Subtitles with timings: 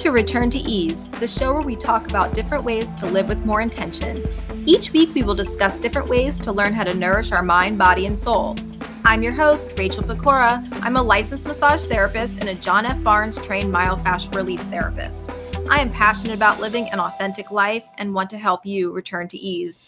[0.00, 3.44] to Return to Ease, the show where we talk about different ways to live with
[3.44, 4.24] more intention.
[4.64, 8.06] Each week, we will discuss different ways to learn how to nourish our mind, body,
[8.06, 8.56] and soul.
[9.04, 10.66] I'm your host, Rachel Pecora.
[10.80, 13.04] I'm a licensed massage therapist and a John F.
[13.04, 15.30] Barnes trained myofascial release therapist.
[15.68, 19.36] I am passionate about living an authentic life and want to help you return to
[19.36, 19.86] ease.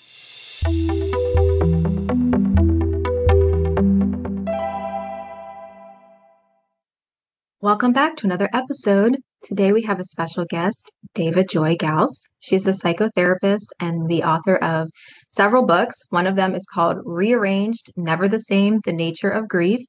[7.63, 9.17] Welcome back to another episode.
[9.43, 12.29] Today we have a special guest, Deva Joy Gouss.
[12.39, 14.89] She's a psychotherapist and the author of
[15.31, 15.97] several books.
[16.11, 19.81] One of them is called Rearranged, Never the Same The Nature of Grief,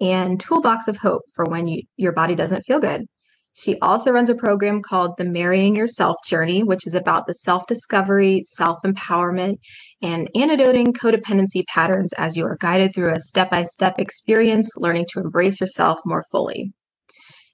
[0.00, 3.02] and Toolbox of Hope for when you, your body doesn't feel good.
[3.54, 7.66] She also runs a program called the Marrying Yourself Journey, which is about the self
[7.66, 9.56] discovery, self empowerment,
[10.00, 15.06] and antidoting codependency patterns as you are guided through a step by step experience, learning
[15.10, 16.72] to embrace yourself more fully.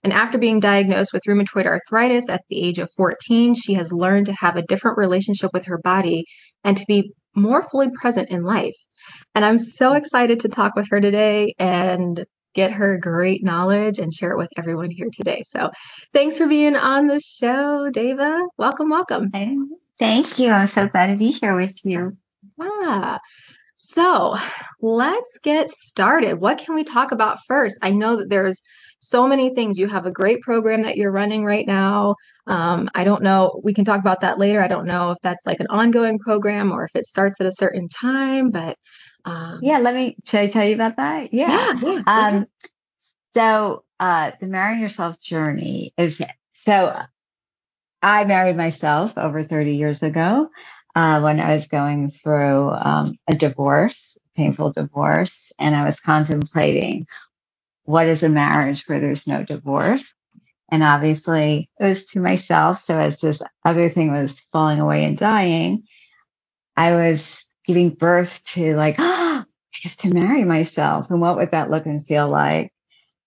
[0.04, 4.26] And after being diagnosed with rheumatoid arthritis at the age of 14, she has learned
[4.26, 6.24] to have a different relationship with her body
[6.64, 8.76] and to be more fully present in life.
[9.34, 12.24] And I'm so excited to talk with her today and
[12.54, 15.42] get her great knowledge and share it with everyone here today.
[15.44, 15.70] So
[16.12, 18.46] thanks for being on the show, Deva.
[18.56, 19.30] Welcome, welcome.
[19.98, 20.50] Thank you.
[20.50, 22.16] I'm so glad to be here with you.
[22.60, 23.18] Ah,
[23.78, 24.36] so
[24.80, 26.40] let's get started.
[26.40, 27.78] What can we talk about first?
[27.80, 28.62] I know that there's
[28.98, 29.78] so many things.
[29.78, 32.16] You have a great program that you're running right now.
[32.48, 33.60] Um, I don't know.
[33.62, 34.60] We can talk about that later.
[34.60, 37.52] I don't know if that's like an ongoing program or if it starts at a
[37.52, 38.76] certain time, but
[39.24, 40.16] um, yeah, let me.
[40.24, 41.32] Should I tell you about that?
[41.32, 41.74] Yeah.
[41.80, 42.46] yeah, yeah um,
[43.34, 46.20] so uh, the marrying yourself journey is
[46.52, 47.00] so.
[48.00, 50.48] I married myself over 30 years ago
[50.98, 57.06] uh, when I was going through um, a divorce, painful divorce, and I was contemplating
[57.84, 60.12] what is a marriage where there's no divorce?
[60.72, 62.82] And obviously, it was to myself.
[62.82, 65.84] So, as this other thing was falling away and dying,
[66.76, 69.44] I was giving birth to, like, oh,
[69.84, 71.10] I have to marry myself.
[71.10, 72.72] And what would that look and feel like?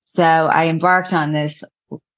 [0.07, 1.63] So, I embarked on this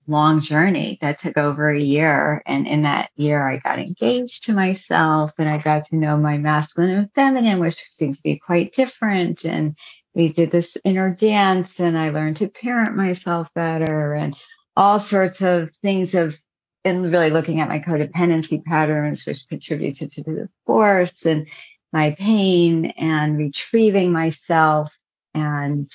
[0.07, 2.41] long journey that took over a year.
[2.45, 6.37] And in that year, I got engaged to myself and I got to know my
[6.37, 9.45] masculine and feminine, which seemed to be quite different.
[9.45, 9.75] And
[10.13, 14.35] we did this inner dance and I learned to parent myself better and
[14.75, 16.37] all sorts of things of
[16.85, 21.47] and really looking at my codependency patterns, which contributed to the divorce and
[21.93, 24.93] my pain and retrieving myself
[25.33, 25.89] and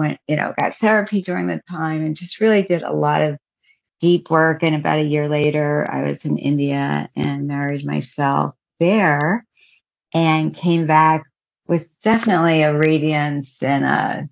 [0.00, 3.38] went, you know, got therapy during the time and just really did a lot of
[4.00, 4.62] deep work.
[4.62, 9.44] And about a year later, I was in India and married myself there
[10.12, 11.24] and came back
[11.68, 14.28] with definitely a radiance and a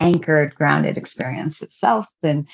[0.00, 2.06] anchored, grounded experience itself.
[2.22, 2.48] And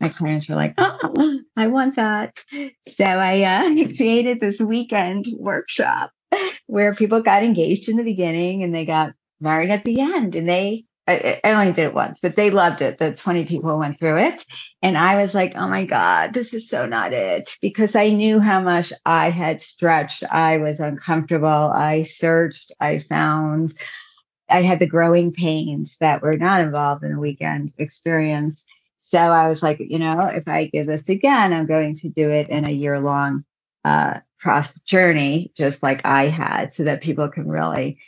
[0.00, 2.42] my clients were like, oh, I want that.
[2.86, 6.12] So I uh, created this weekend workshop
[6.66, 10.34] where people got engaged in the beginning and they got married at the end.
[10.34, 12.98] And they I, only did it once, but they loved it.
[12.98, 14.44] The 20 people went through it.
[14.82, 17.56] And I was like, oh my God, this is so not it.
[17.60, 20.24] Because I knew how much I had stretched.
[20.30, 21.46] I was uncomfortable.
[21.48, 23.74] I searched, I found,
[24.48, 28.64] I had the growing pains that were not involved in a weekend experience.
[28.98, 32.30] So I was like, you know, if I give this again, I'm going to do
[32.30, 33.44] it in a year long
[33.84, 37.98] uh, process journey, just like I had, so that people can really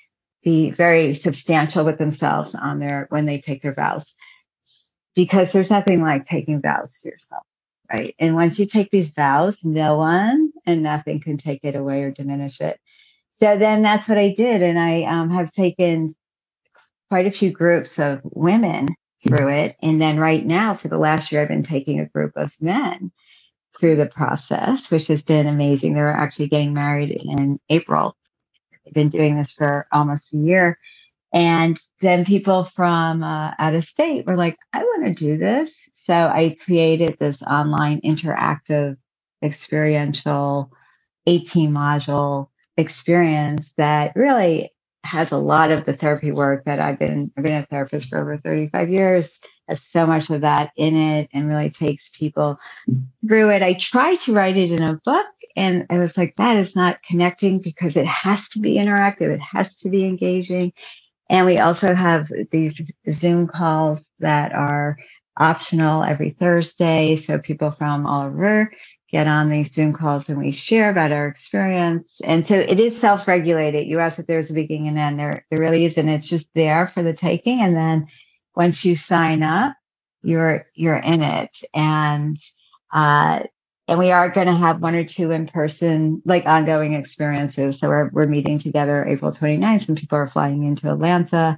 [0.45, 4.15] be very substantial with themselves on their when they take their vows.
[5.17, 7.45] Because there's nothing like taking vows to yourself
[7.93, 8.15] right?
[8.19, 12.11] And once you take these vows no one and nothing can take it away or
[12.11, 12.81] diminish it.
[13.33, 16.15] So then that's what i did and i um, have taken
[17.09, 18.89] quite a few groups of women
[19.27, 19.77] through it.
[19.83, 23.13] And then right now for the last year i've been taking a group of men
[23.79, 25.95] through the process which has been amazing.
[25.95, 28.17] They're actually getting married in april
[28.93, 30.79] been doing this for almost a year.
[31.33, 35.75] And then people from uh, out of state were like, I want to do this.
[35.93, 38.97] So I created this online interactive
[39.43, 40.71] experiential
[41.27, 44.71] 18 module experience that really
[45.05, 48.19] has a lot of the therapy work that I've been I've been a therapist for
[48.19, 49.39] over 35 years
[49.69, 52.59] has so much of that in it and really takes people
[53.27, 53.63] through it.
[53.63, 57.03] I tried to write it in a book and I was like, that is not
[57.03, 60.73] connecting because it has to be interactive, it has to be engaging.
[61.31, 62.81] And we also have these
[63.11, 64.99] Zoom calls that are
[65.37, 67.17] optional every Thursday.
[67.17, 68.71] So people from all over
[69.11, 72.21] get on these Zoom calls and we share about our experience.
[72.25, 73.87] And so it is self-regulated.
[73.87, 75.19] You asked if there's a beginning and end.
[75.21, 76.09] There, there really isn't.
[76.09, 77.61] it's just there for the taking.
[77.61, 78.09] And then
[78.57, 79.75] once you sign up,
[80.23, 81.57] you're you're in it.
[81.73, 82.39] And
[82.93, 83.45] uh,
[83.87, 87.79] and we are going to have one or two in person, like ongoing experiences.
[87.79, 89.89] So we're, we're meeting together April 29th.
[89.89, 91.57] and people are flying into Atlanta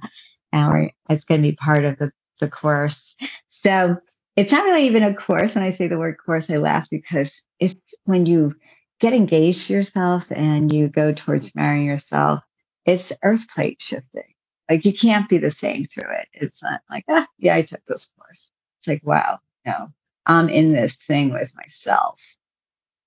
[0.51, 3.15] and we're, it's going to be part of the, the course.
[3.47, 3.97] So
[4.35, 5.55] it's not really even a course.
[5.55, 8.55] When I say the word course, I laugh because it's when you
[8.99, 12.41] get engaged to yourself and you go towards marrying yourself,
[12.85, 14.33] it's earth plate shifting.
[14.69, 16.27] Like you can't be the same through it.
[16.33, 18.49] It's not like, ah, yeah, I took this course.
[18.79, 19.89] It's like, wow, no,
[20.27, 22.19] I'm in this thing with myself.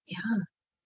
[0.07, 0.19] Yeah.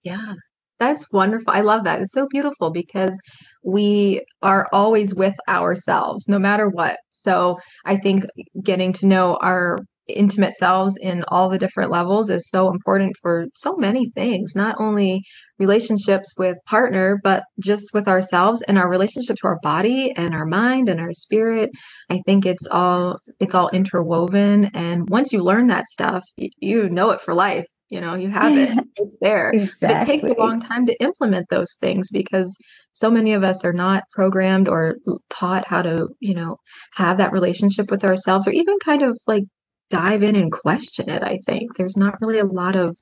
[0.02, 0.34] Yeah.
[0.80, 1.52] That's wonderful.
[1.52, 2.02] I love that.
[2.02, 3.18] It's so beautiful because
[3.62, 6.98] we are always with ourselves no matter what.
[7.12, 8.24] So I think
[8.62, 9.78] getting to know our
[10.08, 14.76] intimate selves in all the different levels is so important for so many things, not
[14.78, 15.22] only
[15.58, 20.46] relationships with partner, but just with ourselves and our relationship to our body and our
[20.46, 21.70] mind and our spirit.
[22.10, 26.88] I think it's all it's all interwoven and once you learn that stuff, you, you
[26.88, 27.66] know it for life.
[27.90, 28.70] You know, you have it.
[28.96, 29.50] It's there.
[29.50, 29.76] Exactly.
[29.80, 32.56] But it takes a long time to implement those things because
[32.92, 34.96] so many of us are not programmed or
[35.28, 36.56] taught how to, you know,
[36.94, 39.44] have that relationship with ourselves or even kind of like
[39.94, 41.76] dive in and question it, I think.
[41.76, 42.96] There's not really a lot of,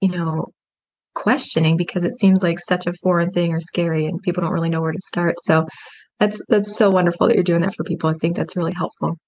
[0.00, 0.46] you know,
[1.14, 4.70] questioning because it seems like such a foreign thing or scary and people don't really
[4.70, 5.34] know where to start.
[5.42, 5.66] So
[6.20, 8.08] that's that's so wonderful that you're doing that for people.
[8.08, 9.18] I think that's really helpful.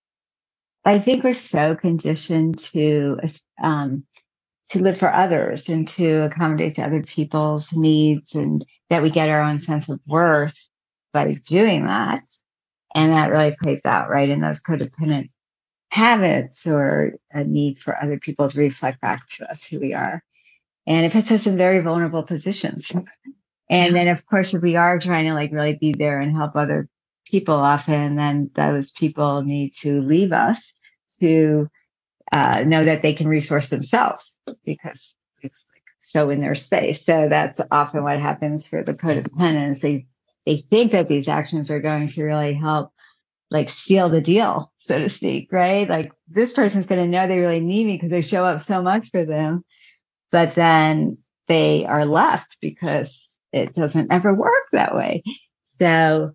[0.85, 3.19] I think we're so conditioned to
[3.61, 4.05] um,
[4.71, 9.29] to live for others and to accommodate to other people's needs, and that we get
[9.29, 10.57] our own sense of worth
[11.13, 12.23] by doing that.
[12.95, 15.29] And that really plays out right in those codependent
[15.91, 20.23] habits or a need for other people to reflect back to us who we are.
[20.87, 22.93] And it puts us in very vulnerable positions.
[23.69, 26.57] And then, of course, if we are trying to like really be there and help
[26.57, 26.89] other
[27.27, 30.73] people, often then those people need to leave us
[31.21, 31.69] to
[32.33, 37.01] uh, know that they can resource themselves because we're like so in their space.
[37.07, 39.81] So that's often what happens for the codependents.
[39.81, 40.07] They
[40.47, 42.93] they think that these actions are going to really help
[43.51, 45.89] like seal the deal, so to speak, right?
[45.89, 48.83] Like this person's going to know they really need me because I show up so
[48.83, 49.65] much for them.
[50.31, 51.19] But then
[51.49, 55.25] they are left because it doesn't ever work that way.
[55.79, 56.33] So,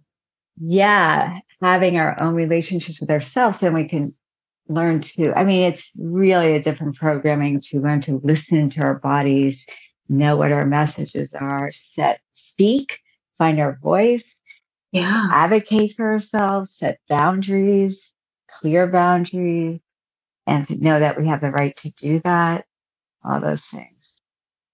[0.59, 4.13] yeah, having our own relationships with ourselves, then we can
[4.67, 8.95] learn to, I mean, it's really a different programming to learn to listen to our
[8.95, 9.65] bodies,
[10.09, 12.99] know what our messages are, set, speak,
[13.37, 14.35] find our voice,
[14.95, 15.27] yeah.
[15.31, 18.11] Advocate for ourselves set boundaries
[18.59, 19.79] clear boundaries
[20.47, 22.65] and know that we have the right to do that
[23.23, 24.15] all those things.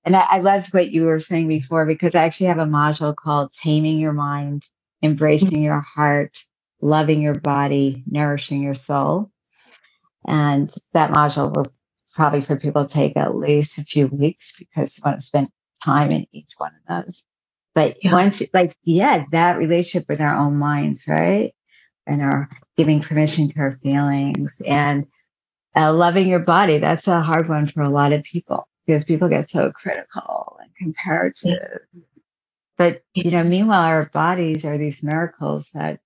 [0.04, 3.16] And I, I loved what you were saying before because i actually have a module
[3.16, 5.12] called taming your mind mm-hmm.
[5.12, 6.44] embracing your heart
[6.82, 9.32] loving your body nourishing your soul.
[10.28, 11.72] And that module will
[12.14, 15.50] probably for people take at least a few weeks because you want to spend
[15.84, 17.24] time in each one of those
[17.74, 18.12] but yeah.
[18.12, 21.54] once, like, yeah, that relationship with our own minds, right?
[22.08, 25.06] And our giving permission to our feelings and
[25.76, 26.80] uh, loving your body.
[26.80, 30.70] That's a hard one for a lot of people because people get so critical and
[30.76, 31.80] comparative.
[31.94, 32.02] Yeah.
[32.78, 36.00] But, you know, meanwhile, our bodies are these miracles that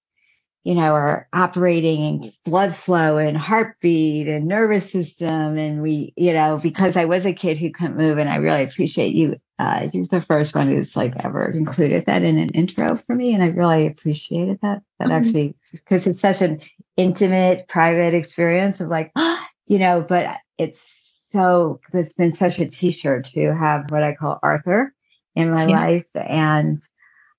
[0.65, 5.59] you know, are operating in blood flow and heartbeat and nervous system.
[5.59, 8.63] And we, you know, because I was a kid who couldn't move, and I really
[8.63, 9.39] appreciate you.
[9.57, 13.33] Uh, you're the first one who's like ever included that in an intro for me,
[13.33, 14.81] and I really appreciated that.
[14.99, 15.11] That mm-hmm.
[15.11, 16.61] actually, because it's such an
[16.97, 19.11] intimate, private experience of like,
[19.67, 20.81] you know, but it's
[21.31, 24.93] so it's been such a teacher to have what I call Arthur
[25.35, 25.79] in my yeah.
[25.79, 26.81] life, and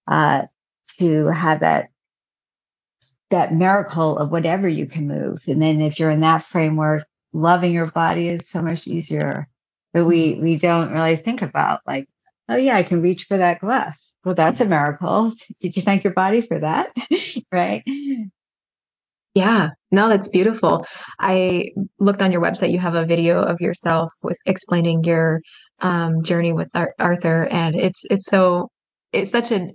[0.08, 0.42] uh,
[0.98, 1.90] to have that
[3.30, 5.42] that miracle of whatever you can move.
[5.46, 9.48] And then if you're in that framework, loving your body is so much easier.
[9.96, 12.06] But we we don't really think about like,
[12.50, 13.98] oh yeah, I can reach for that glass.
[14.26, 15.32] Well, that's a miracle.
[15.62, 16.90] Did you thank your body for that?
[17.50, 17.82] right?
[19.34, 20.84] Yeah, no, that's beautiful.
[21.18, 22.72] I looked on your website.
[22.72, 25.40] You have a video of yourself with explaining your
[25.80, 28.68] um, journey with Arthur, and it's it's so
[29.14, 29.72] it's such an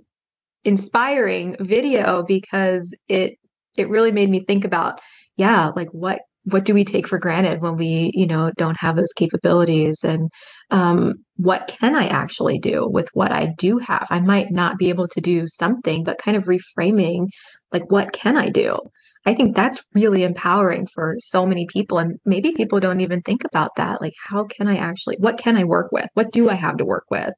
[0.62, 3.40] inspiring video because it
[3.76, 5.00] it really made me think about,
[5.36, 8.96] yeah, like what what do we take for granted when we you know don't have
[8.96, 10.04] those capabilities?
[10.04, 10.30] And
[10.70, 14.06] um, what can i actually do with what i do have?
[14.10, 17.26] I might not be able to do something but kind of reframing
[17.72, 18.78] like what can i do?
[19.24, 23.44] I think that's really empowering for so many people and maybe people don't even think
[23.44, 26.08] about that like how can i actually what can i work with?
[26.14, 27.32] What do i have to work with?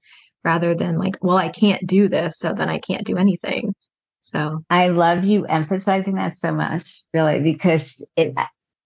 [0.45, 3.75] Rather than like well i can't do this so then i can't do anything.
[4.25, 8.35] So I love you emphasizing that so much, really, because it,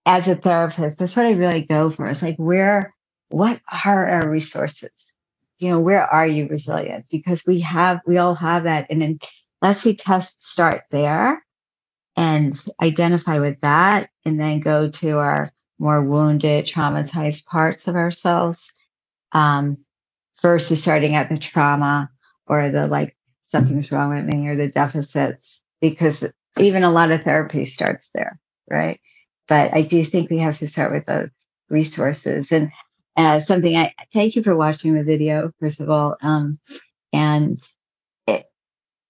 [0.09, 2.07] as a therapist, that's what I really go for.
[2.07, 2.95] It's like, where
[3.29, 4.89] what are our resources?
[5.59, 7.05] You know, where are you resilient?
[7.11, 8.87] Because we have, we all have that.
[8.89, 9.19] And then
[9.61, 11.45] unless we test, start there
[12.17, 18.73] and identify with that, and then go to our more wounded, traumatized parts of ourselves,
[19.33, 19.77] um,
[20.41, 22.11] versus starting at the trauma
[22.47, 23.15] or the like,
[23.53, 26.25] something's wrong with me or the deficits, because
[26.57, 29.01] even a lot of therapy starts there, right?
[29.49, 31.31] But I do think we have to start with those
[31.71, 32.49] resources.
[32.51, 32.71] And
[33.17, 36.17] uh, something I thank you for watching the video, first of all.
[36.23, 36.59] Um,
[37.13, 37.61] and
[38.27, 38.47] it,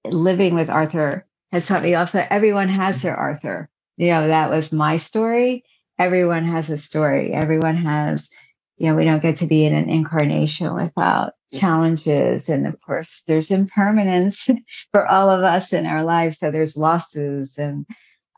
[0.04, 3.68] living with Arthur has taught me also everyone has their Arthur.
[3.96, 5.64] You know, that was my story.
[5.98, 7.32] Everyone has a story.
[7.32, 8.28] Everyone has,
[8.76, 12.48] you know, we don't get to be in an incarnation without challenges.
[12.48, 14.48] And of course, there's impermanence
[14.92, 16.38] for all of us in our lives.
[16.38, 17.86] So there's losses and,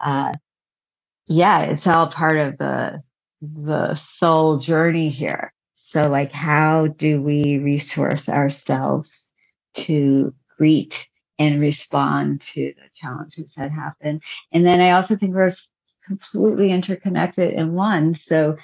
[0.00, 0.33] uh,
[1.30, 3.02] yeah, it's all part of the
[3.40, 5.52] the soul journey here.
[5.76, 9.28] So, like, how do we resource ourselves
[9.75, 11.08] to greet
[11.38, 14.20] and respond to the challenges that happen?
[14.52, 15.50] And then I also think we're
[16.04, 18.12] completely interconnected in one.
[18.12, 18.56] So,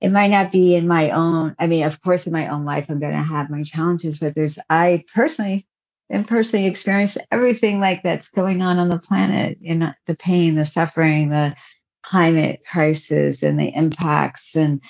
[0.00, 2.86] it might not be in my own, I mean, of course, in my own life,
[2.88, 5.66] I'm going to have my challenges, but there's, I personally,
[6.10, 10.64] and personally experienced everything like that's going on on the planet, know, the pain, the
[10.64, 11.54] suffering, the
[12.02, 14.80] climate crisis and the impacts and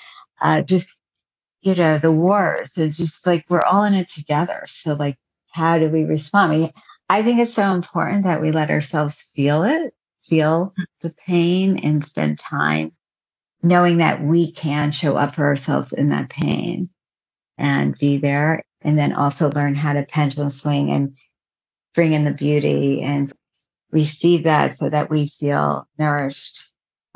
[0.40, 1.00] uh, just
[1.62, 4.64] you know the wars it's just like we're all in it together.
[4.66, 5.16] So like
[5.50, 6.60] how do we respond?
[6.60, 6.72] Mean,
[7.08, 9.94] I think it's so important that we let ourselves feel it
[10.28, 12.92] feel the pain and spend time
[13.62, 16.88] knowing that we can show up for ourselves in that pain
[17.56, 21.16] and be there and then also learn how to pendulum swing and
[21.94, 23.32] bring in the beauty and
[23.90, 26.67] receive that so that we feel nourished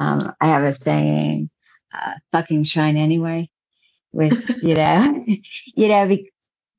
[0.02, 1.50] um, I have a saying,
[1.94, 3.48] uh, fucking shine anyway,
[4.10, 5.24] which, you know,
[5.76, 6.16] you know,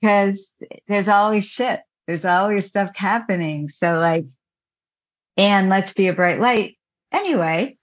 [0.01, 0.53] because
[0.87, 1.81] there's always shit.
[2.07, 3.69] There's always stuff happening.
[3.69, 4.25] So like,
[5.37, 6.77] and let's be a bright light
[7.11, 7.77] anyway.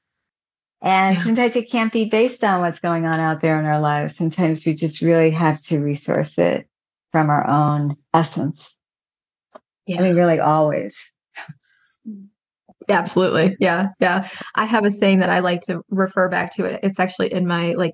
[0.83, 1.23] And yeah.
[1.23, 4.17] sometimes it can't be based on what's going on out there in our lives.
[4.17, 6.69] Sometimes we just really have to resource it
[7.13, 8.77] from our own essence.
[9.87, 10.01] Yeah.
[10.01, 11.11] I mean, really always.
[12.89, 13.57] Absolutely.
[13.61, 13.89] Yeah.
[14.01, 14.29] Yeah.
[14.55, 16.81] I have a saying that I like to refer back to it.
[16.83, 17.93] It's actually in my like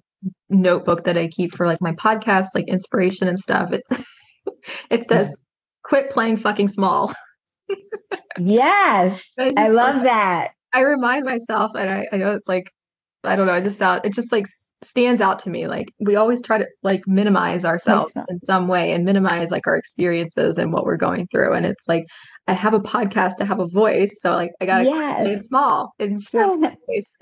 [0.49, 3.73] notebook that I keep for like my podcast, like inspiration and stuff.
[3.73, 3.83] It
[4.90, 5.37] it says,
[5.85, 7.12] quit playing fucking small.
[8.38, 9.23] yes.
[9.38, 10.52] I, I love that.
[10.73, 12.71] I remind myself, and I, I know it's like,
[13.25, 14.47] I don't know, I just out, it just like
[14.83, 15.66] stands out to me.
[15.66, 19.76] Like we always try to like minimize ourselves in some way and minimize like our
[19.76, 21.55] experiences and what we're going through.
[21.55, 22.05] And it's like,
[22.49, 24.21] I have a podcast I have a voice.
[24.21, 25.23] So like I gotta yes.
[25.23, 26.21] play it small and
[26.88, 27.19] voice.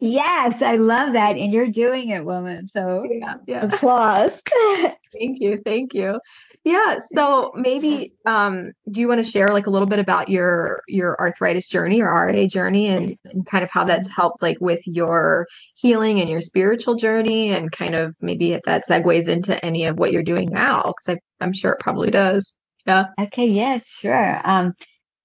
[0.00, 1.36] yes, I love that.
[1.36, 2.66] And you're doing it, woman.
[2.66, 3.66] So yeah, yeah.
[3.66, 4.30] applause.
[5.12, 5.58] thank you.
[5.64, 6.20] Thank you.
[6.64, 6.96] Yeah.
[7.14, 11.18] So maybe um, do you want to share like a little bit about your your
[11.20, 15.46] arthritis journey or RA journey and, and kind of how that's helped like with your
[15.74, 19.98] healing and your spiritual journey and kind of maybe if that segues into any of
[19.98, 20.94] what you're doing now?
[20.96, 22.54] Because I'm sure it probably does.
[22.86, 23.06] Yeah.
[23.20, 23.46] Okay.
[23.46, 24.40] Yes, sure.
[24.44, 24.74] Um,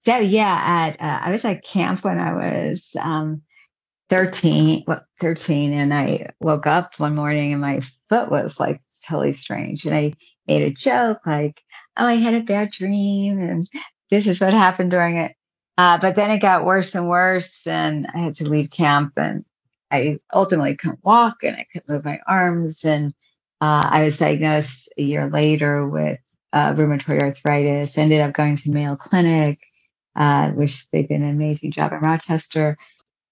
[0.05, 3.41] so yeah, at uh, I was at camp when I was um
[4.09, 9.33] 13, well, 13, and I woke up one morning and my foot was like totally
[9.33, 9.85] strange.
[9.85, 10.13] And I
[10.47, 11.61] made a joke like,
[11.97, 13.67] oh, I had a bad dream and
[14.11, 15.33] this is what happened during it.
[15.77, 19.45] Uh, but then it got worse and worse, and I had to leave camp, and
[19.91, 22.83] I ultimately couldn't walk and I couldn't move my arms.
[22.83, 23.13] And
[23.61, 26.19] uh, I was diagnosed a year later with
[26.53, 27.98] uh, rheumatoid arthritis.
[27.98, 29.60] Ended up going to Mayo Clinic,
[30.15, 32.77] uh, which they did an amazing job in Rochester.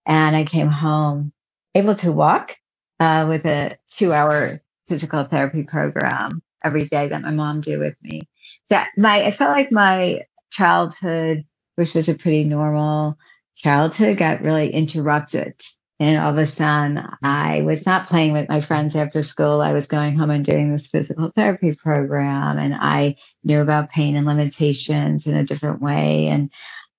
[0.05, 1.33] And I came home
[1.75, 2.55] able to walk
[2.99, 7.95] uh, with a two hour physical therapy program every day that my mom did with
[8.01, 8.21] me.
[8.65, 11.45] So my, I felt like my childhood,
[11.75, 13.17] which was a pretty normal
[13.55, 15.53] childhood, got really interrupted
[15.99, 19.61] and all of a sudden, I was not playing with my friends after school.
[19.61, 24.15] I was going home and doing this physical therapy program, and I knew about pain
[24.15, 26.51] and limitations in a different way, and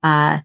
[0.03, 0.39] uh,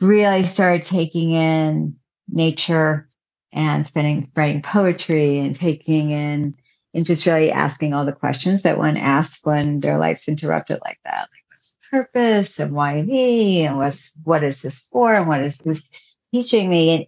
[0.00, 1.96] really started taking in
[2.28, 3.08] nature
[3.52, 6.54] and spending writing poetry and taking in
[6.94, 10.98] and just really asking all the questions that one asks when their life's interrupted like
[11.04, 13.64] that, like what's the purpose and why me?
[13.64, 15.14] And what's what is this for?
[15.14, 15.88] And what is this
[16.32, 16.90] teaching me?
[16.90, 17.06] And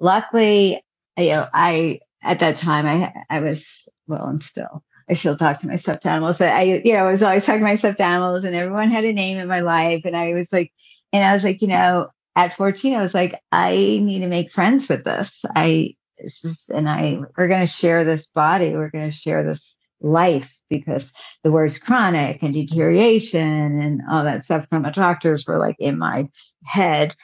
[0.00, 0.82] luckily,
[1.16, 5.58] you know, I at that time I I was well and still I still talk
[5.58, 8.00] to my stuffed animals, but I you know I was always talking to my stuffed
[8.00, 10.72] animals, and everyone had a name in my life, and I was like,
[11.12, 14.50] and I was like, you know, at 14, I was like, I need to make
[14.50, 15.30] friends with this.
[15.54, 18.72] I it's just, and I, we're going to share this body.
[18.72, 21.10] We're going to share this life because
[21.42, 25.98] the words chronic and deterioration and all that stuff from the doctors were like in
[25.98, 26.28] my
[26.64, 27.14] head.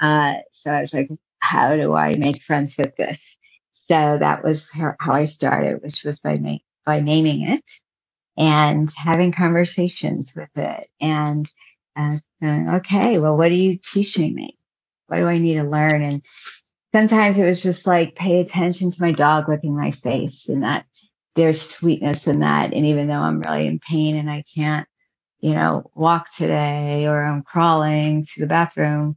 [0.00, 1.08] Uh, so I was like,
[1.40, 3.36] how do I make friends with this?
[3.72, 7.64] So that was how I started, which was by by naming it
[8.36, 11.50] and having conversations with it and
[11.96, 14.56] uh, going, okay, well, what are you teaching me?
[15.08, 16.02] What do I need to learn?
[16.02, 16.22] And
[16.94, 20.86] sometimes it was just like pay attention to my dog licking my face and that
[21.36, 22.72] there's sweetness in that.
[22.72, 24.86] And even though I'm really in pain and I can't,
[25.40, 29.16] you know, walk today or I'm crawling to the bathroom,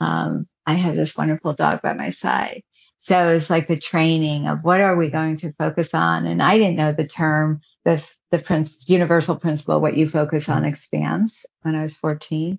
[0.00, 2.62] um, I have this wonderful dog by my side.
[2.98, 6.26] So it's like the training of what are we going to focus on?
[6.26, 10.66] And I didn't know the term, the the prince, universal principle, what you focus on
[10.66, 12.58] expands when I was 14.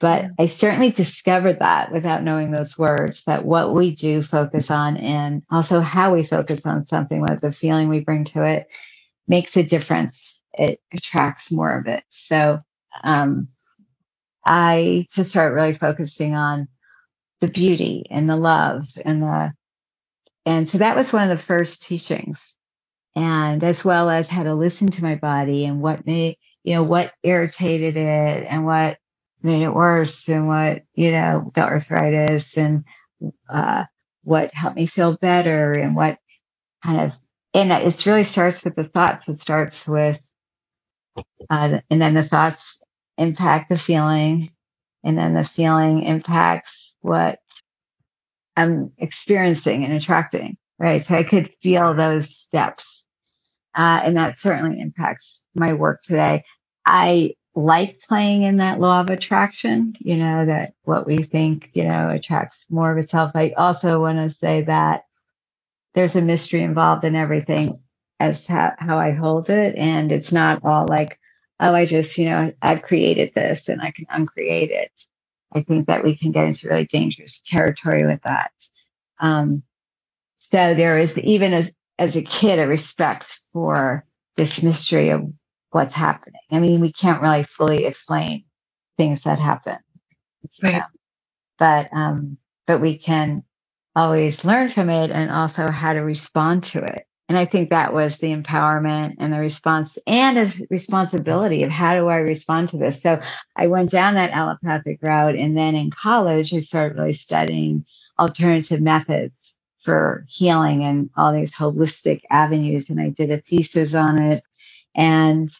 [0.00, 4.96] But I certainly discovered that without knowing those words, that what we do focus on
[4.96, 8.68] and also how we focus on something, what the feeling we bring to it
[9.28, 10.40] makes a difference.
[10.54, 12.04] It attracts more of it.
[12.08, 12.60] So
[13.02, 13.48] um,
[14.46, 16.68] I just started really focusing on
[17.44, 19.52] the beauty and the love and the,
[20.46, 22.54] and so that was one of the first teachings.
[23.14, 26.82] And as well as how to listen to my body and what made, you know,
[26.82, 28.96] what irritated it and what
[29.42, 32.84] made it worse and what, you know, the arthritis and
[33.48, 33.84] uh,
[34.22, 36.18] what helped me feel better and what
[36.82, 37.12] kind of,
[37.52, 39.28] and it really starts with the thoughts.
[39.28, 40.20] It starts with,
[41.50, 42.78] uh, and then the thoughts
[43.18, 44.50] impact the feeling,
[45.04, 47.38] and then the feeling impacts what
[48.56, 51.04] I'm experiencing and attracting, right?
[51.04, 53.04] So I could feel those steps.
[53.74, 56.44] Uh, and that certainly impacts my work today.
[56.86, 61.84] I like playing in that law of attraction, you know, that what we think, you
[61.84, 63.32] know, attracts more of itself.
[63.34, 65.04] I also want to say that
[65.94, 67.78] there's a mystery involved in everything
[68.18, 69.74] as how, how I hold it.
[69.76, 71.18] And it's not all like,
[71.60, 74.90] oh, I just, you know, I've created this and I can uncreate it.
[75.54, 78.50] I think that we can get into really dangerous territory with that.
[79.20, 79.62] Um,
[80.36, 84.04] so there is even as as a kid a respect for
[84.36, 85.22] this mystery of
[85.70, 86.40] what's happening.
[86.50, 88.44] I mean, we can't really fully explain
[88.96, 89.78] things that happen.
[90.62, 90.82] Right.
[91.58, 93.44] But um, but we can
[93.96, 97.06] always learn from it and also how to respond to it.
[97.28, 101.94] And I think that was the empowerment and the response and a responsibility of how
[101.94, 103.00] do I respond to this?
[103.02, 103.20] So
[103.56, 105.34] I went down that allopathic route.
[105.34, 107.84] And then in college, I started really studying
[108.18, 112.90] alternative methods for healing and all these holistic avenues.
[112.90, 114.44] And I did a thesis on it.
[114.94, 115.50] And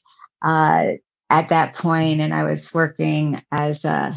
[0.42, 0.92] uh,
[1.30, 4.12] at that point, and I was working as a,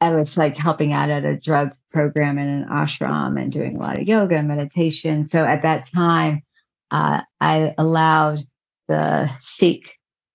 [0.00, 3.78] I was like helping out at a drug program in an ashram and doing a
[3.78, 5.26] lot of yoga and meditation.
[5.26, 6.42] So at that time,
[6.90, 8.40] uh, I allowed
[8.88, 9.94] the Sikh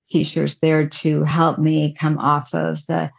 [0.09, 3.11] teachers there to help me come off of the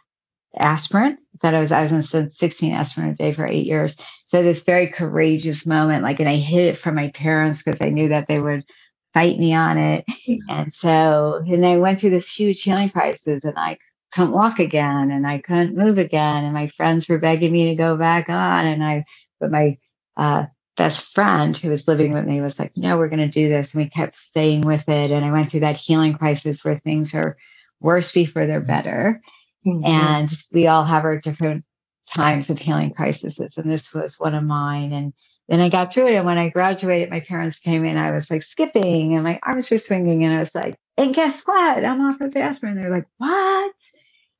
[0.57, 3.95] aspirin that I was I was on 16 aspirin a day for eight years.
[4.25, 7.89] So this very courageous moment, like, and I hid it from my parents because I
[7.89, 8.65] knew that they would
[9.13, 10.05] fight me on it.
[10.49, 13.77] And so, and I went through this huge healing crisis and I
[14.11, 16.43] couldn't walk again and I couldn't move again.
[16.43, 18.65] And my friends were begging me to go back on.
[18.65, 19.05] And I,
[19.39, 19.77] but my
[20.17, 20.45] uh,
[20.77, 23.73] best friend who was living with me was like, no, we're going to do this.
[23.73, 25.11] And we kept staying with it.
[25.11, 27.37] And I went through that healing crisis where things are
[27.79, 29.21] worse before they're better.
[29.65, 29.85] Mm-hmm.
[29.85, 31.65] And we all have our different
[32.07, 33.39] times of healing crises.
[33.57, 34.91] And this was one of mine.
[34.93, 35.13] And
[35.47, 36.15] then I got through it.
[36.15, 37.97] And when I graduated, my parents came in.
[37.97, 40.23] I was like skipping and my arms were swinging.
[40.23, 41.83] And I was like, and guess what?
[41.83, 42.75] I'm off of aspirin.
[42.75, 43.73] They're like, what?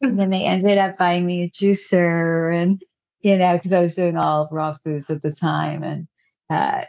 [0.02, 2.82] And then they ended up buying me a juicer and,
[3.22, 5.84] you know, because I was doing all raw foods at the time.
[5.84, 6.08] And
[6.50, 6.86] uh,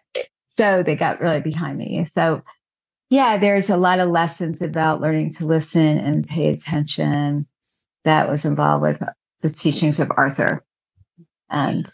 [0.49, 2.05] so they got really behind me.
[2.05, 2.43] So,
[3.09, 7.47] yeah, there's a lot of lessons about learning to listen and pay attention
[8.05, 9.03] that was involved with
[9.41, 10.65] the teachings of Arthur.
[11.51, 11.93] And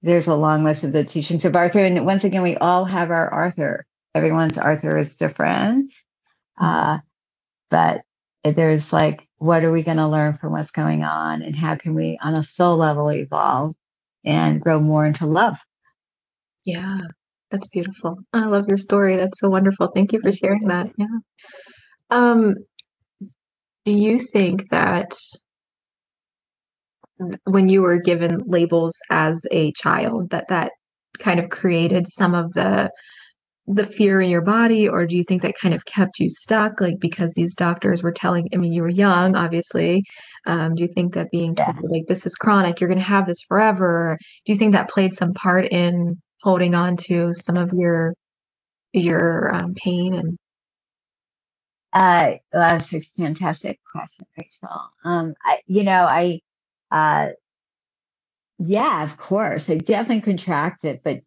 [0.00, 1.80] there's a long list of the teachings of Arthur.
[1.80, 3.84] And once again, we all have our Arthur.
[4.14, 5.92] Everyone's Arthur is different.
[6.58, 6.98] Uh,
[7.68, 8.00] but
[8.42, 11.42] there's like, what are we going to learn from what's going on?
[11.42, 13.74] And how can we, on a soul level, evolve
[14.24, 15.56] and grow more into love?
[16.64, 16.98] Yeah,
[17.50, 18.18] that's beautiful.
[18.32, 19.16] I love your story.
[19.16, 19.88] That's so wonderful.
[19.94, 20.90] Thank you for sharing that.
[20.96, 21.06] Yeah.
[22.10, 22.54] Um,
[23.84, 25.14] do you think that
[27.44, 30.72] when you were given labels as a child that that
[31.18, 32.90] kind of created some of the
[33.68, 36.80] the fear in your body or do you think that kind of kept you stuck
[36.80, 40.04] like because these doctors were telling i mean you were young obviously
[40.46, 43.26] um, do you think that being told like this is chronic you're going to have
[43.26, 47.72] this forever do you think that played some part in holding on to some of
[47.72, 48.14] your
[48.92, 50.38] your um, pain and
[51.92, 54.90] uh that's a fantastic question rachel.
[55.04, 56.38] Um I, you know i
[56.92, 57.30] uh
[58.58, 61.20] yeah of course i definitely contracted but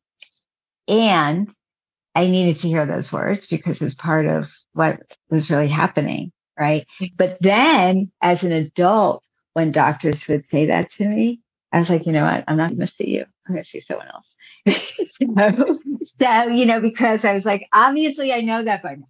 [0.87, 1.49] and
[2.19, 6.85] i needed to hear those words because it's part of what was really happening right
[7.17, 11.39] but then as an adult when doctors would say that to me
[11.71, 12.43] I was like, you know what?
[12.47, 13.25] I'm not going to see you.
[13.47, 14.35] I'm going to see someone else.
[14.67, 15.79] so,
[16.19, 19.07] so, you know, because I was like, obviously, I know that by now.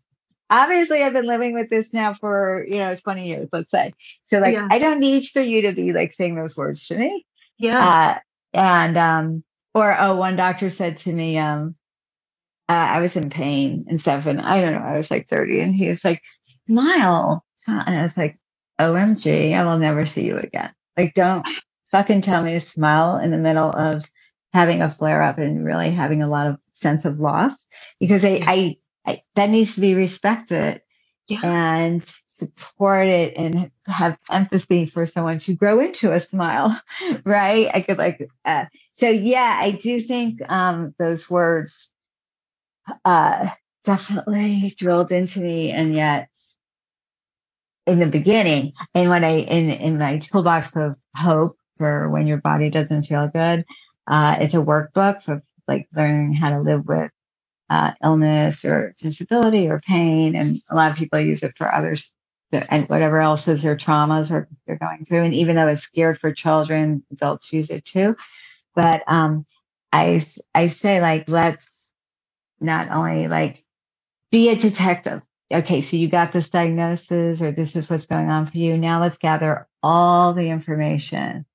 [0.51, 3.93] Obviously, I've been living with this now for, you know, 20 years, let's say.
[4.25, 4.67] So, like, yeah.
[4.69, 7.25] I don't need for you to be like saying those words to me.
[7.59, 7.87] Yeah.
[7.87, 8.19] Uh,
[8.57, 9.43] and, um,
[9.75, 11.75] or, oh, one doctor said to me, um,
[12.69, 14.27] uh, I was in pain and stuff.
[14.27, 15.59] And I don't know, I was like 30.
[15.59, 16.21] And he was like,
[16.67, 17.43] smile.
[17.67, 18.37] And I was like,
[18.79, 20.71] OMG, I will never see you again.
[20.95, 21.47] Like, don't
[21.91, 24.05] fucking tell me to smile in the middle of
[24.53, 27.53] having a flare up and really having a lot of sense of loss
[27.99, 28.39] because I.
[28.45, 30.81] I, I, that needs to be respected
[31.27, 31.39] yeah.
[31.43, 36.79] and supported and have empathy for someone to grow into a smile,
[37.25, 37.69] right?
[37.73, 41.91] I could like, uh, so yeah, I do think um, those words
[43.05, 43.49] uh,
[43.83, 46.29] definitely drilled into me, and yet
[47.85, 52.37] in the beginning, and when I in in my toolbox of hope for when your
[52.37, 53.65] body doesn't feel good.
[54.05, 57.11] Uh, it's a workbook for like learning how to live with
[57.69, 60.35] uh, illness or disability or pain.
[60.35, 62.11] And a lot of people use it for others
[62.51, 65.23] and whatever else is their traumas or they're going through.
[65.23, 68.15] And even though it's geared for children, adults use it too.
[68.75, 69.45] But um,
[69.91, 70.25] I,
[70.55, 71.78] I say like, let's
[72.61, 73.63] not only like
[74.31, 75.21] be a detective.
[75.51, 78.77] Okay, so you got this diagnosis or this is what's going on for you.
[78.77, 81.45] Now let's gather all the information.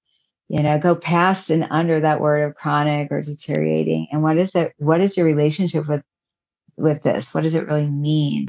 [0.48, 4.08] You know go past and under that word of chronic or deteriorating.
[4.12, 6.02] And what is it what is your relationship with
[6.76, 7.32] with this?
[7.32, 8.48] What does it really mean?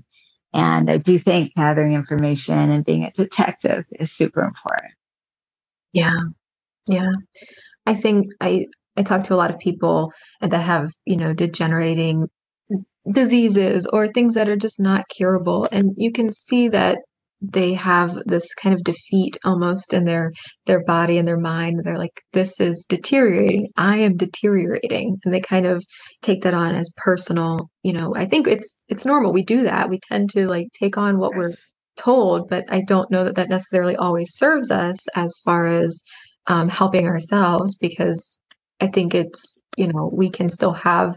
[0.54, 4.94] And i do think gathering information and being a detective is super important.
[5.94, 6.18] Yeah.
[6.88, 7.12] Yeah.
[7.86, 8.66] I think i
[8.98, 12.30] i talk to a lot of people that have you know degenerating
[13.12, 15.68] diseases or things that are just not curable.
[15.72, 16.98] And you can see that
[17.42, 20.32] they have this kind of defeat almost in their
[20.66, 21.82] their body and their mind.
[21.84, 23.68] They're like this is deteriorating.
[23.78, 25.18] I am deteriorating.
[25.24, 25.84] And they kind of
[26.22, 29.34] take that on as personal you know i think it's it's normal.
[29.34, 29.90] We do that.
[29.90, 31.54] We tend to like take on what we're
[31.98, 36.04] told but i don't know that that necessarily always serves us as far as
[36.48, 38.38] um, helping ourselves because
[38.82, 41.16] i think it's you know we can still have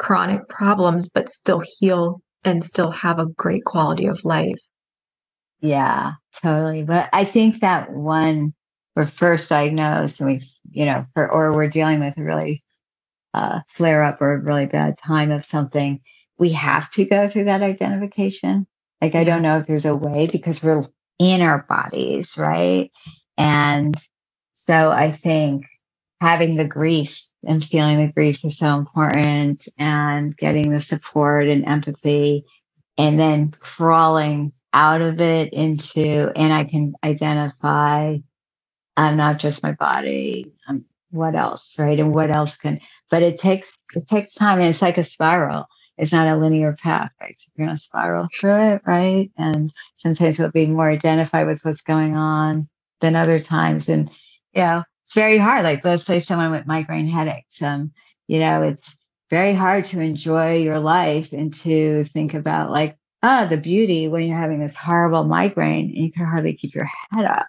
[0.00, 4.58] chronic problems but still heal and still have a great quality of life
[5.60, 6.82] yeah, totally.
[6.82, 8.54] But I think that when
[8.96, 12.62] we're first diagnosed and we, you know, for, or we're dealing with a really
[13.34, 16.00] uh, flare up or a really bad time of something,
[16.38, 18.66] we have to go through that identification.
[19.00, 20.84] Like, I don't know if there's a way because we're
[21.18, 22.90] in our bodies, right?
[23.36, 23.94] And
[24.66, 25.66] so I think
[26.20, 31.66] having the grief and feeling the grief is so important and getting the support and
[31.66, 32.44] empathy
[32.98, 38.18] and then crawling out of it into, and I can identify
[38.96, 40.52] I'm not just my body.
[40.68, 41.98] Um, what else, right?
[41.98, 42.80] And what else can?
[43.10, 45.66] But it takes it takes time, and it's like a spiral.
[45.98, 47.34] It's not a linear path, right?
[47.38, 49.30] So you're gonna spiral through it, right?
[49.38, 52.68] And sometimes we'll be more identified with what's going on
[53.00, 54.10] than other times, and
[54.54, 55.64] you know, it's very hard.
[55.64, 57.60] Like let's say someone with migraine headaches.
[57.60, 57.90] Um,
[58.28, 58.96] you know, it's
[59.28, 64.22] very hard to enjoy your life and to think about like ah, the beauty when
[64.22, 67.48] you're having this horrible migraine and you can hardly keep your head up.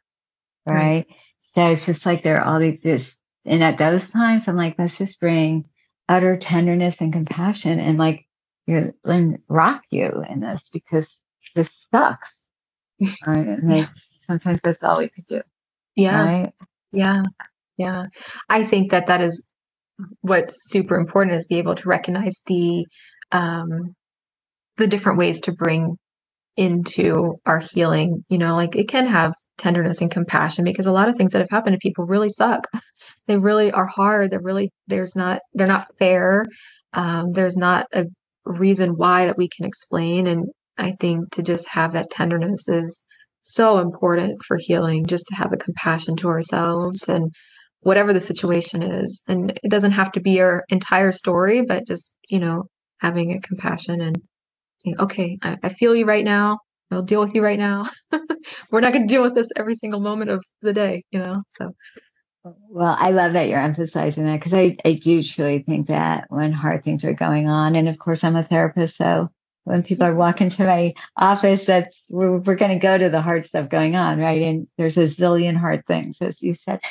[0.66, 0.76] Right.
[0.76, 1.08] right.
[1.56, 4.76] So it's just like there are all these just, and at those times, I'm like,
[4.80, 5.66] let's just bring
[6.10, 8.26] utter tenderness and compassion and like,
[8.66, 8.94] you
[9.48, 11.22] rock you in this because
[11.56, 12.48] this sucks.
[13.28, 13.38] right.
[13.38, 13.90] And
[14.26, 15.42] sometimes that's all we could do.
[15.96, 16.24] Yeah.
[16.24, 16.54] Right?
[16.92, 17.24] Yeah.
[17.82, 18.06] Yeah.
[18.50, 19.44] I think that that is
[20.22, 22.86] what's super important is be able to recognize the
[23.32, 23.94] um
[24.78, 25.98] the different ways to bring
[26.58, 31.08] into our healing you know like it can have tenderness and compassion because a lot
[31.08, 32.68] of things that have happened to people really suck.
[33.28, 34.30] They really are hard.
[34.30, 36.46] They're really there's not they're not fair.
[36.94, 38.06] Um, there's not a
[38.46, 40.46] reason why that we can explain and
[40.78, 43.06] i think to just have that tenderness is
[43.42, 47.32] so important for healing just to have a compassion to ourselves and
[47.82, 52.16] whatever the situation is and it doesn't have to be your entire story but just
[52.30, 52.64] you know
[53.02, 54.22] having a compassion and
[54.82, 56.60] saying, okay, I, I feel you right now.
[56.92, 57.86] I'll deal with you right now.
[58.72, 61.44] We're not going to deal with this every single moment of the day, you know?
[61.56, 61.72] So,
[62.44, 66.52] Well, I love that you're emphasizing that because I, I do truly think that when
[66.52, 69.30] hard things are going on, and of course I'm a therapist, so
[69.64, 73.22] when people are walking to my office, that's we're, we're going to go to the
[73.22, 74.42] hard stuff going on, right?
[74.42, 76.82] And there's a zillion hard things, as you said.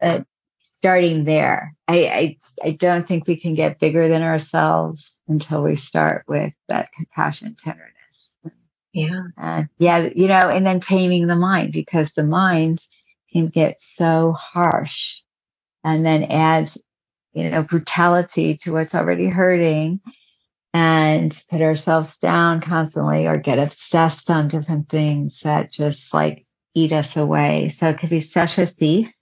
[0.00, 0.20] Uh,
[0.72, 5.76] starting there, I, I I don't think we can get bigger than ourselves until we
[5.76, 7.94] start with that compassion, tenderness.
[8.92, 9.22] Yeah.
[9.40, 12.80] Uh, yeah, you know, and then taming the mind because the mind
[13.32, 15.20] can get so harsh
[15.84, 16.78] and then adds,
[17.32, 20.00] you know, brutality to what's already hurting
[20.74, 26.92] and put ourselves down constantly or get obsessed on different things that just like eat
[26.92, 27.68] us away.
[27.68, 29.12] So it could be such a thief.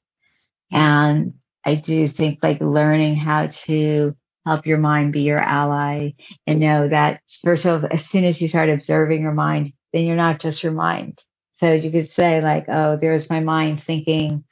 [0.70, 6.10] And I do think like learning how to help your mind be your ally
[6.46, 10.04] and know that first of all, as soon as you start observing your mind, then
[10.04, 11.22] you're not just your mind.
[11.58, 14.44] So you could say like, oh, there's my mind thinking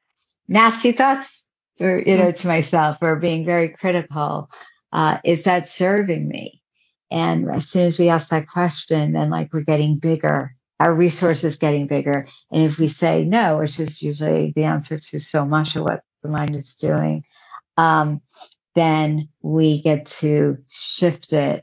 [0.48, 1.44] nasty thoughts
[1.80, 4.50] or, you know, to myself or being very critical.
[4.92, 6.60] Uh, is that serving me?
[7.10, 11.58] And as soon as we ask that question, then like we're getting bigger, our resources
[11.58, 12.26] getting bigger.
[12.50, 16.02] And if we say no, which is usually the answer to so much of what
[16.22, 17.24] the mind is doing,
[17.76, 18.20] um,
[18.74, 21.62] then we get to shift it.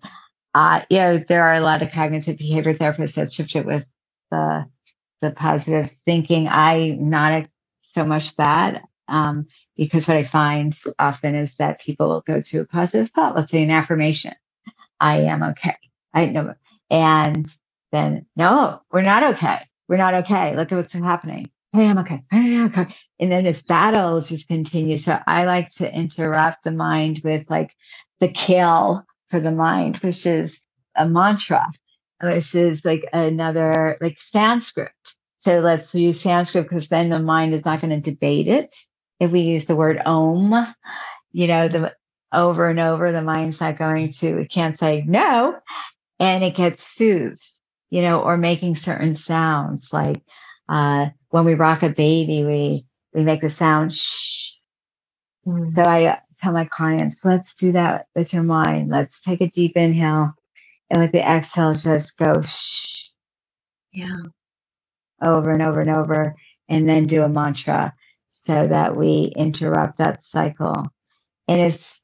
[0.54, 3.84] Uh, you know, there are a lot of cognitive behavior therapists that shift it with
[4.32, 4.65] the
[5.21, 6.47] the positive thinking.
[6.47, 7.47] I'm not
[7.84, 9.45] so much that um,
[9.78, 13.52] because what I find often is that people will go to a positive thought, let's
[13.52, 14.34] say an affirmation.
[15.00, 15.76] I am okay.
[16.13, 16.56] I know.
[16.89, 17.54] And
[17.91, 19.60] then, no, we're not okay.
[19.88, 20.56] We're not okay.
[20.56, 21.49] Look at what's happening.
[21.73, 22.21] Hey, I am okay.
[22.32, 22.95] I am okay.
[23.19, 25.06] And then this battle just continues.
[25.06, 27.75] So I like to interrupt the mind with like
[28.19, 30.60] the kill for the mind, which is
[30.95, 31.65] a mantra,
[32.21, 34.91] which is like another, like Sanskrit.
[35.39, 38.75] So let's use Sanskrit because then the mind is not going to debate it.
[39.19, 40.54] If we use the word om,
[41.32, 41.93] you know, the
[42.34, 45.58] over and over, the mind's not going to, it can't say no,
[46.19, 47.47] and it gets soothed,
[47.91, 50.23] you know, or making certain sounds like
[50.67, 54.54] uh, when we rock a baby, we we make the sound shh.
[55.45, 55.69] Mm.
[55.69, 58.89] So I tell my clients, let's do that with your mind.
[58.89, 60.34] Let's take a deep inhale,
[60.89, 63.10] and with the exhale, just go shh.
[63.91, 64.21] Yeah.
[65.21, 66.36] Over and over and over,
[66.69, 67.93] and then do a mantra
[68.30, 70.88] so that we interrupt that cycle.
[71.47, 71.99] And if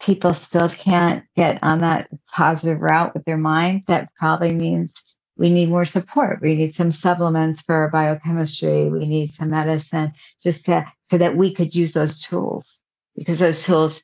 [0.00, 4.92] people still can't get on that positive route with their mind, that probably means
[5.36, 6.40] we need more support.
[6.40, 8.88] We need some supplements for our biochemistry.
[8.88, 12.78] We need some medicine just to, so that we could use those tools
[13.14, 14.02] because those tools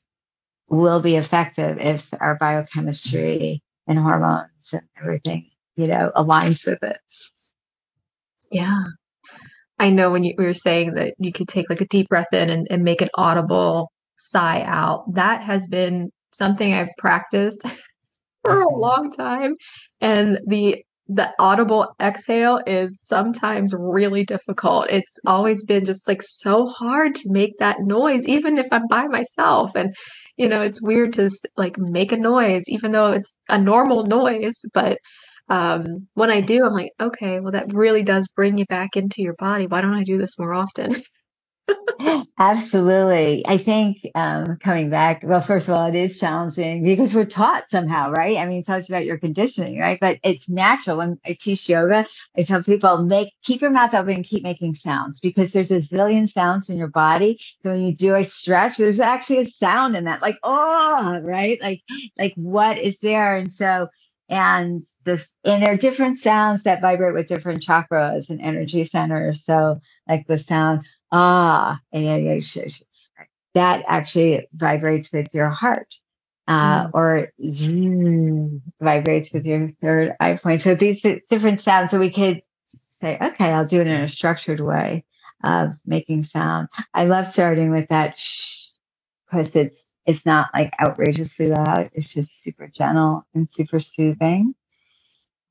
[0.68, 6.99] will be effective if our biochemistry and hormones and everything, you know, aligns with it.
[8.51, 8.85] Yeah.
[9.79, 12.51] I know when you were saying that you could take like a deep breath in
[12.51, 15.12] and, and make an audible sigh out.
[15.12, 17.62] That has been something I've practiced
[18.45, 18.81] for a mm-hmm.
[18.81, 19.55] long time.
[20.01, 24.87] And the the audible exhale is sometimes really difficult.
[24.91, 29.07] It's always been just like so hard to make that noise, even if I'm by
[29.07, 29.75] myself.
[29.75, 29.95] And,
[30.37, 34.65] you know, it's weird to like make a noise, even though it's a normal noise.
[34.73, 34.99] But
[35.49, 39.23] um, when I do, I'm like, okay, well, that really does bring you back into
[39.23, 39.67] your body.
[39.67, 40.97] Why don't I do this more often?
[42.38, 43.44] Absolutely.
[43.46, 47.70] I think um, coming back, well, first of all, it is challenging because we're taught
[47.70, 48.37] somehow, right?
[48.38, 49.98] I mean, it talks about your conditioning, right?
[50.01, 50.98] But it's natural.
[50.98, 54.75] When I teach yoga, I tell people make keep your mouth open and keep making
[54.75, 57.40] sounds because there's a zillion sounds in your body.
[57.62, 61.61] So when you do a stretch, there's actually a sound in that, like oh, right?
[61.61, 61.83] Like
[62.18, 63.37] like what is there?
[63.37, 63.88] And so
[64.29, 69.44] and this and there are different sounds that vibrate with different chakras and energy centers.
[69.44, 71.81] So like the sound ah,
[73.55, 75.94] that actually vibrates with your heart.
[76.48, 76.90] Uh, mm.
[76.92, 80.61] or zzz, vibrates with your third eye point.
[80.61, 81.92] So these different sounds.
[81.92, 82.42] So we could
[83.01, 85.05] say, okay, I'll do it in a structured way
[85.44, 86.68] of making sound.
[86.94, 88.70] I love starting with that shh
[89.31, 91.90] because it's it's not like outrageously loud.
[91.94, 94.55] It's just super gentle and super soothing.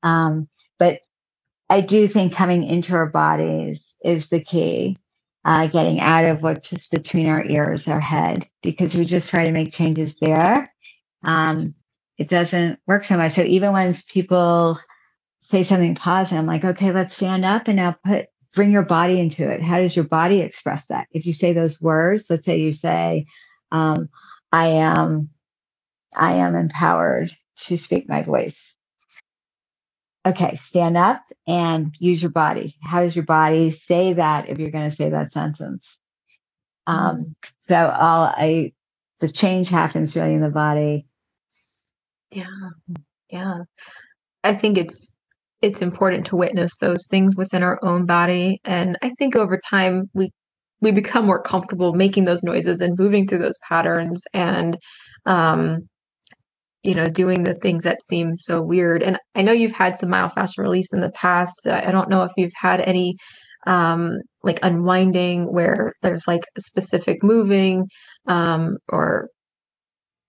[0.02, 0.48] Um,
[0.78, 1.00] but
[1.70, 4.98] I do think coming into our bodies is the key
[5.44, 9.44] uh, getting out of what's just between our ears, our head, because we just try
[9.44, 10.72] to make changes there.
[11.24, 11.74] Um,
[12.18, 13.32] it doesn't work so much.
[13.32, 14.78] So even when people
[15.42, 19.18] say something positive, I'm like, okay, let's stand up and now put bring your body
[19.18, 19.62] into it.
[19.62, 21.08] How does your body express that?
[21.10, 23.26] If you say those words, let's say you say,
[23.70, 24.10] um,
[24.52, 25.30] I am,
[26.14, 28.71] I am empowered to speak my voice
[30.24, 32.76] okay, stand up and use your body.
[32.82, 35.98] How does your body say that if you're going to say that sentence?
[36.86, 38.72] Um, so all I,
[39.20, 41.06] the change happens really in the body.
[42.30, 42.46] Yeah.
[43.30, 43.62] Yeah.
[44.44, 45.12] I think it's,
[45.60, 48.60] it's important to witness those things within our own body.
[48.64, 50.30] And I think over time we,
[50.80, 54.76] we become more comfortable making those noises and moving through those patterns and,
[55.26, 55.88] um,
[56.82, 59.02] you know, doing the things that seem so weird.
[59.02, 61.66] And I know you've had some myofascial release in the past.
[61.66, 63.16] I don't know if you've had any
[63.66, 67.86] um, like unwinding where there's like specific moving
[68.26, 69.28] um, or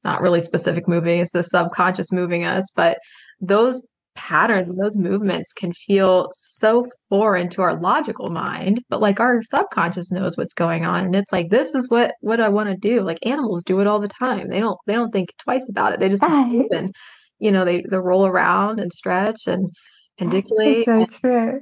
[0.03, 2.97] not really specific moving, it's the subconscious moving us, but
[3.39, 3.81] those
[4.15, 9.41] patterns and those movements can feel so foreign to our logical mind but like our
[9.43, 12.77] subconscious knows what's going on and it's like this is what what i want to
[12.77, 15.93] do like animals do it all the time they don't they don't think twice about
[15.93, 16.93] it they just move and
[17.39, 19.69] you know they they roll around and stretch and
[20.17, 21.61] pandiculate so true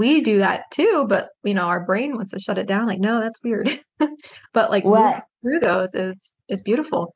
[0.00, 2.86] we do that too, but you know, our brain wants to shut it down.
[2.86, 3.68] Like, no, that's weird.
[4.54, 7.14] but like what through those is is beautiful.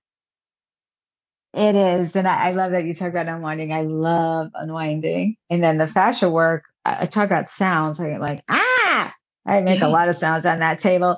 [1.57, 3.73] It is, and I, I, love that you talk about unwinding.
[3.73, 6.65] I love unwinding, and then the fascia work.
[6.85, 8.01] I, I talk about sounds.
[8.01, 9.15] I get like ah,
[9.47, 11.17] I make a lot of sounds on that table.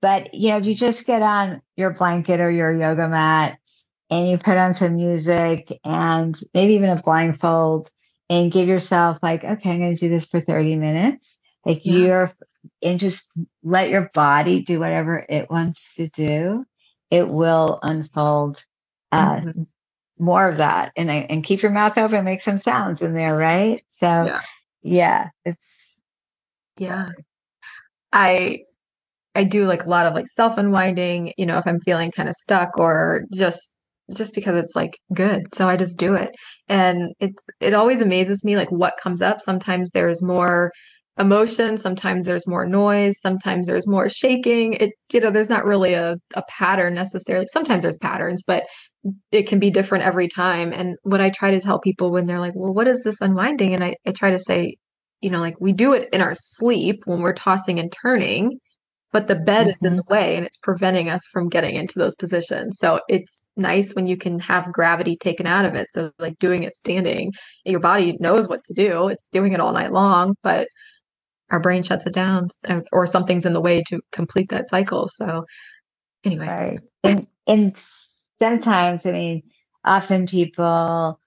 [0.00, 3.58] But you know, if you just get on your blanket or your yoga mat
[4.10, 7.90] and you put on some music and maybe even a blindfold
[8.30, 11.36] and give yourself like, okay, I'm going to do this for 30 minutes.
[11.64, 11.94] Like yeah.
[11.94, 12.32] you're,
[12.82, 13.24] and just
[13.62, 16.64] let your body do whatever it wants to do.
[17.10, 18.64] It will unfold
[19.10, 19.62] uh, mm-hmm.
[20.18, 23.82] More of that, and and keep your mouth open, make some sounds in there, right?
[23.90, 24.40] So, yeah,
[24.82, 25.60] yeah it's
[26.76, 27.08] yeah.
[28.12, 28.60] I
[29.34, 31.32] I do like a lot of like self unwinding.
[31.36, 33.70] You know, if I'm feeling kind of stuck or just
[34.14, 35.54] just because it's like good.
[35.54, 36.34] So I just do it.
[36.68, 39.40] And it's it always amazes me like what comes up.
[39.40, 40.72] Sometimes there's more
[41.18, 44.74] emotion, sometimes there's more noise, sometimes there's more shaking.
[44.74, 47.46] It you know, there's not really a, a pattern necessarily.
[47.52, 48.64] Sometimes there's patterns, but
[49.32, 50.72] it can be different every time.
[50.72, 53.74] And what I try to tell people when they're like, Well, what is this unwinding?
[53.74, 54.76] And I, I try to say,
[55.20, 58.58] you know, like we do it in our sleep when we're tossing and turning
[59.14, 59.74] but the bed mm-hmm.
[59.74, 60.12] is in the mm-hmm.
[60.12, 62.78] way and it's preventing us from getting into those positions.
[62.80, 65.86] So it's nice when you can have gravity taken out of it.
[65.92, 67.30] So like doing it standing,
[67.64, 69.06] your body knows what to do.
[69.06, 70.66] It's doing it all night long, but
[71.52, 72.48] our brain shuts it down
[72.90, 75.06] or something's in the way to complete that cycle.
[75.06, 75.44] So
[76.24, 76.46] anyway.
[76.46, 76.78] Right.
[77.04, 77.76] And and
[78.40, 79.42] sometimes, I mean,
[79.84, 81.20] often people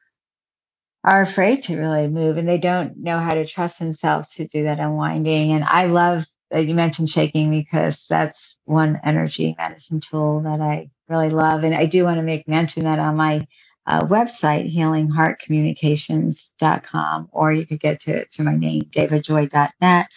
[1.03, 4.63] are afraid to really move and they don't know how to trust themselves to do
[4.63, 5.51] that unwinding.
[5.53, 10.89] And I love that you mentioned shaking because that's one energy medicine tool that I
[11.07, 11.63] really love.
[11.63, 13.47] And I do want to make mention that on my
[13.85, 20.07] uh, website, healingheartcommunications.com, or you could get to it through my name, devajoy.net.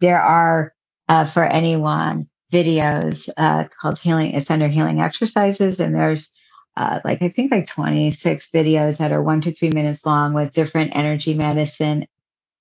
[0.00, 0.72] There are,
[1.08, 5.80] uh, for anyone, videos uh, called Healing, it's under Healing Exercises.
[5.80, 6.30] And there's
[6.76, 10.52] uh, like, I think like 26 videos that are one to three minutes long with
[10.52, 12.06] different energy medicine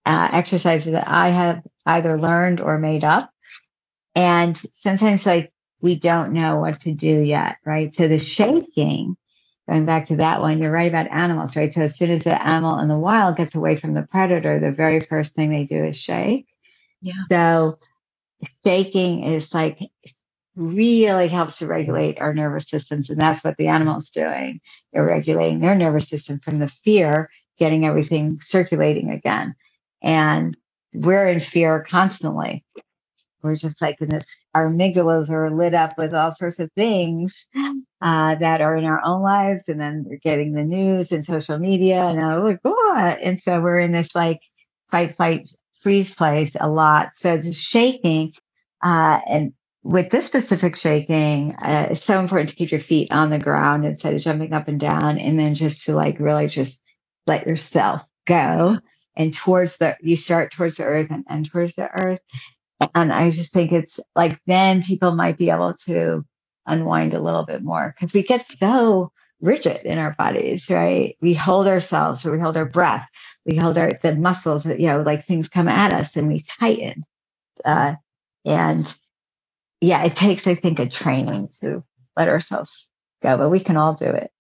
[0.08, 3.30] uh, exercises that I have either learned or made up.
[4.16, 7.94] And sometimes, like, we don't know what to do yet, right?
[7.94, 9.16] So, the shaking,
[9.70, 11.72] going back to that one, you're right about animals, right?
[11.72, 14.72] So, as soon as the animal in the wild gets away from the predator, the
[14.72, 16.48] very first thing they do is shake.
[17.04, 17.14] Yeah.
[17.30, 17.78] So,
[18.66, 19.80] shaking is like
[20.56, 23.10] really helps to regulate our nervous systems.
[23.10, 24.60] And that's what the animal's doing.
[24.92, 29.56] They're regulating their nervous system from the fear, getting everything circulating again.
[30.02, 30.58] And
[30.94, 32.66] we're in fear constantly.
[33.44, 37.46] We're just like in this, our amygdalas are lit up with all sorts of things
[38.02, 39.66] uh, that are in our own lives.
[39.68, 43.20] And then we're getting the news and social media and oh, like, what?
[43.22, 44.40] And so we're in this like
[44.90, 45.50] fight, fight,
[45.82, 47.14] freeze place a lot.
[47.14, 48.34] So the shaking,
[48.84, 53.30] uh, and with this specific shaking, uh, it's so important to keep your feet on
[53.30, 56.82] the ground instead of jumping up and down, and then just to like really just
[57.26, 58.80] let yourself go
[59.18, 62.22] and towards the you start towards the earth and end towards the earth
[62.96, 66.24] and i just think it's like then people might be able to
[66.66, 69.12] unwind a little bit more because we get so
[69.42, 73.08] rigid in our bodies right we hold ourselves or we hold our breath
[73.46, 77.04] we hold our the muscles you know like things come at us and we tighten
[77.66, 77.94] uh,
[78.46, 78.96] and
[79.80, 81.84] yeah it takes i think a training to
[82.16, 82.90] let ourselves
[83.22, 84.32] go but we can all do it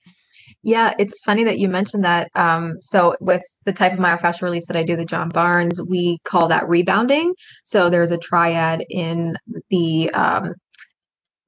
[0.63, 2.29] yeah, it's funny that you mentioned that.
[2.35, 6.19] Um, so with the type of myofascial release that I do, the John Barnes, we
[6.25, 7.33] call that rebounding.
[7.63, 9.37] So there's a triad in
[9.69, 10.55] the um,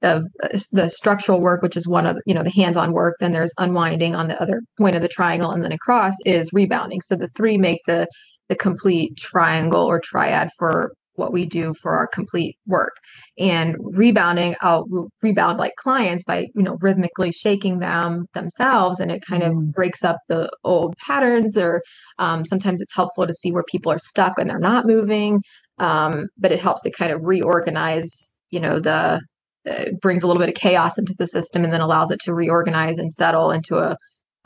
[0.01, 0.25] of
[0.71, 3.15] the structural work, which is one of you know the hands-on work.
[3.19, 7.01] Then there's unwinding on the other point of the triangle, and then across is rebounding.
[7.01, 8.07] So the three make the
[8.49, 12.95] the complete triangle or triad for what we do for our complete work
[13.37, 14.85] and rebounding i'll
[15.21, 19.51] rebound like clients by you know rhythmically shaking them themselves and it kind mm.
[19.51, 21.83] of breaks up the old patterns or
[22.17, 25.41] um, sometimes it's helpful to see where people are stuck and they're not moving
[25.77, 29.21] um, but it helps to kind of reorganize you know the
[29.69, 32.33] uh, brings a little bit of chaos into the system and then allows it to
[32.33, 33.95] reorganize and settle into a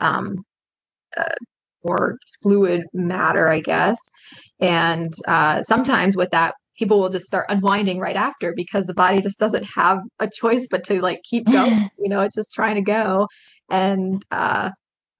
[0.00, 0.36] um,
[1.16, 1.24] uh,
[1.84, 3.98] more fluid matter, I guess.
[4.60, 9.20] And uh, sometimes with that, people will just start unwinding right after because the body
[9.20, 11.88] just doesn't have a choice but to like keep going.
[11.98, 13.28] you know, it's just trying to go.
[13.70, 14.70] And uh,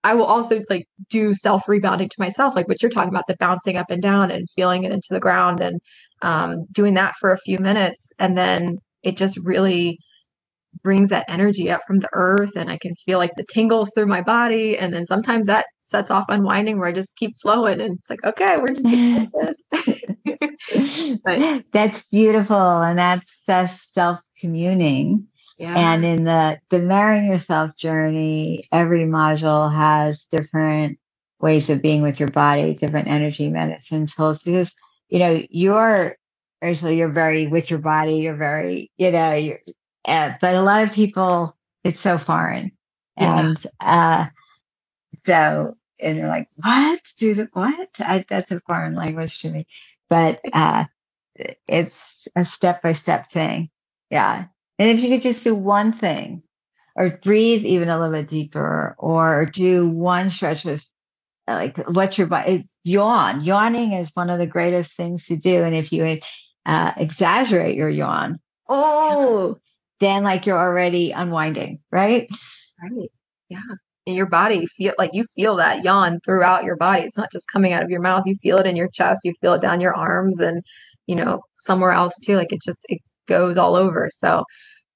[0.03, 3.37] I will also like do self rebounding to myself, like what you're talking about, the
[3.39, 5.81] bouncing up and down and feeling it into the ground and
[6.23, 8.13] um, doing that for a few minutes.
[8.19, 9.99] And then it just really
[10.83, 14.07] brings that energy up from the earth and I can feel like the tingles through
[14.07, 14.77] my body.
[14.77, 18.25] And then sometimes that sets off unwinding where I just keep flowing and it's like,
[18.25, 21.21] okay, we're just getting this.
[21.25, 22.83] but that's beautiful.
[22.83, 25.27] And that's, that's self communing.
[25.57, 25.77] Yeah.
[25.77, 30.99] And in the the marrying yourself journey, every module has different
[31.41, 34.43] ways of being with your body, different energy medicine tools.
[34.43, 34.73] Because
[35.11, 35.41] you know
[36.65, 38.17] you're you're very with your body.
[38.17, 39.61] You're very you know you're
[40.05, 42.73] uh, but a lot of people, it's so foreign.
[43.19, 43.41] Yeah.
[43.41, 44.27] And uh,
[45.27, 47.01] so, and they're like, what?
[47.17, 47.89] Do the what?
[47.99, 49.67] I, that's a foreign language to me.
[50.11, 50.85] But uh,
[51.67, 53.71] it's a step by step thing.
[54.11, 54.47] Yeah.
[54.79, 56.43] And if you could just do one thing
[56.97, 60.85] or breathe even a little bit deeper or do one stretch of
[61.47, 65.75] like what's your body yawn yawning is one of the greatest things to do and
[65.75, 66.03] if you
[66.67, 68.39] uh, exaggerate your yawn
[68.69, 69.57] oh
[70.01, 72.29] then like you're already unwinding, right?
[72.83, 73.11] Right.
[73.49, 73.61] Yeah.
[74.07, 77.03] And your body feel like you feel that yawn throughout your body.
[77.03, 78.25] It's not just coming out of your mouth.
[78.27, 79.23] You feel it in your chest.
[79.25, 80.63] You feel it down your arms and,
[81.07, 82.37] you know, somewhere else too.
[82.37, 84.11] Like it just, it goes all over.
[84.13, 84.45] So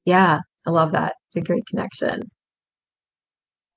[0.05, 1.15] yeah, I love that.
[1.29, 2.23] It's a great connection.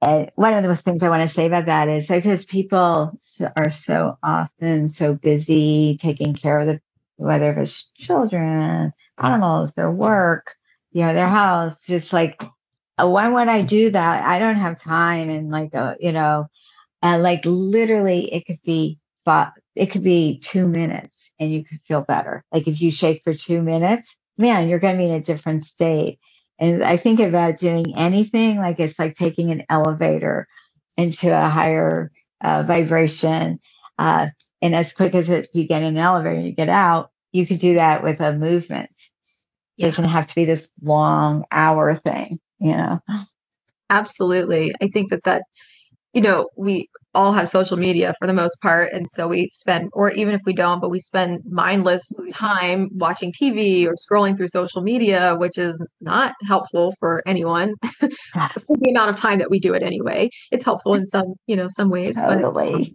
[0.01, 3.17] And one of the things I want to say about that is because people
[3.55, 6.81] are so often so busy taking care of the,
[7.21, 10.55] whether it's children, animals, their work,
[10.91, 12.41] you know, their house, just like,
[12.97, 14.23] why would I do that?
[14.23, 15.29] I don't have time.
[15.29, 16.47] And like, uh, you know,
[17.01, 21.79] and like literally it could be, but it could be two minutes and you could
[21.87, 22.43] feel better.
[22.51, 25.63] Like if you shake for two minutes, man, you're going to be in a different
[25.63, 26.19] state.
[26.59, 30.47] And I think about doing anything like it's like taking an elevator
[30.97, 32.11] into a higher
[32.43, 33.59] uh, vibration.
[33.97, 34.27] Uh,
[34.61, 37.59] and as quick as it, you get in an elevator, you get out, you could
[37.59, 38.91] do that with a movement.
[39.77, 42.99] It doesn't have to be this long hour thing, you know?
[43.89, 44.73] Absolutely.
[44.81, 45.43] I think that that,
[46.13, 48.93] you know, we all have social media for the most part.
[48.93, 53.33] And so we spend, or even if we don't, but we spend mindless time watching
[53.33, 59.09] TV or scrolling through social media, which is not helpful for anyone for the amount
[59.09, 60.29] of time that we do it anyway.
[60.51, 62.15] It's helpful in some, you know, some ways.
[62.15, 62.71] Totally.
[62.71, 62.87] But,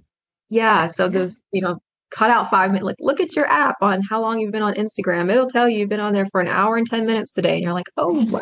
[0.49, 0.87] yeah.
[0.87, 1.79] So those, you know,
[2.17, 2.85] cut out five minutes.
[2.85, 5.31] Like, look at your app on how long you've been on Instagram.
[5.31, 7.57] It'll tell you you've been on there for an hour and 10 minutes today.
[7.57, 8.31] And you're like, oh, mm.
[8.31, 8.41] wow,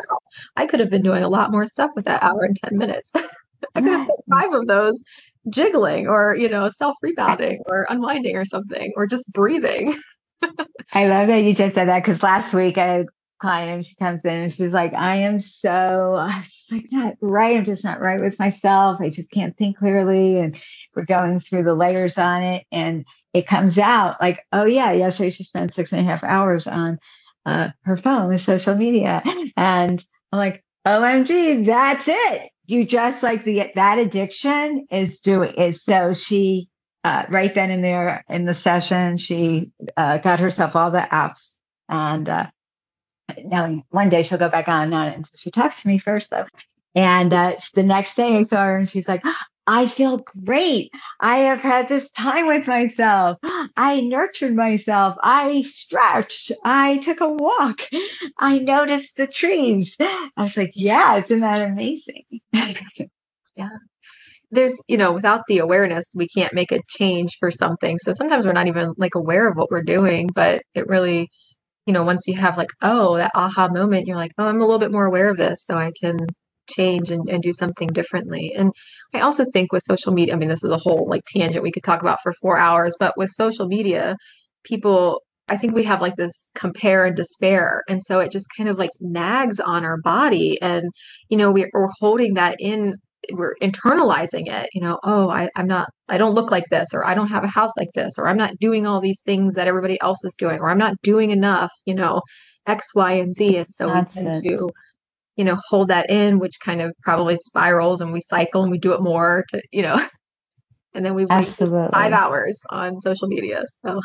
[0.55, 3.11] I could have been doing a lot more stuff with that hour and 10 minutes.
[3.75, 5.03] I could have spent five of those
[5.49, 9.93] jiggling or, you know, self rebounding or unwinding or something or just breathing.
[10.93, 13.05] I love that you just said that because last week I had a
[13.41, 17.57] client and she comes in and she's like, I am so, just like, not right.
[17.57, 19.01] I'm just not right with myself.
[19.01, 20.39] I just can't think clearly.
[20.39, 20.61] And
[20.95, 22.65] we're going through the layers on it.
[22.71, 23.05] And
[23.35, 26.99] it comes out like, oh, yeah, yesterday she spent six and a half hours on
[27.45, 29.21] uh, her phone with social media.
[29.57, 32.51] And I'm like, OMG, that's it.
[32.65, 36.69] You just like the, that addiction is doing is so she,
[37.03, 41.57] uh, right then and there in the session, she uh, got herself all the apps
[41.89, 42.47] and uh,
[43.43, 46.29] now one day she'll go back on on it until she talks to me first
[46.29, 46.45] though.
[46.95, 49.23] And uh, the next day I saw her and she's like,
[49.67, 50.91] I feel great.
[51.19, 53.37] I have had this time with myself.
[53.75, 55.15] I nurtured myself.
[55.21, 56.51] I stretched.
[56.63, 57.81] I took a walk.
[58.37, 59.95] I noticed the trees.
[59.99, 62.23] I was like, yeah, isn't that amazing?
[63.55, 63.69] yeah.
[64.51, 67.97] There's, you know, without the awareness, we can't make a change for something.
[67.97, 71.29] So sometimes we're not even like aware of what we're doing, but it really
[71.85, 74.65] you know, once you have like, oh, that aha moment, you're like, oh, I'm a
[74.65, 76.17] little bit more aware of this, so I can
[76.67, 78.53] change and, and do something differently.
[78.55, 78.71] And
[79.13, 81.71] I also think with social media, I mean, this is a whole like tangent we
[81.71, 84.15] could talk about for four hours, but with social media,
[84.63, 87.83] people, I think we have like this compare and despair.
[87.87, 90.59] And so it just kind of like nags on our body.
[90.61, 90.89] And,
[91.29, 92.95] you know, we're, we're holding that in
[93.31, 97.05] we're internalizing it you know oh I, i'm not i don't look like this or
[97.05, 99.67] i don't have a house like this or i'm not doing all these things that
[99.67, 102.21] everybody else is doing or i'm not doing enough you know
[102.67, 104.49] x y and z and so That's we tend it.
[104.49, 104.69] to
[105.35, 108.77] you know hold that in which kind of probably spirals and we cycle and we
[108.77, 109.99] do it more to you know
[110.93, 111.25] and then we
[111.93, 113.99] five hours on social media so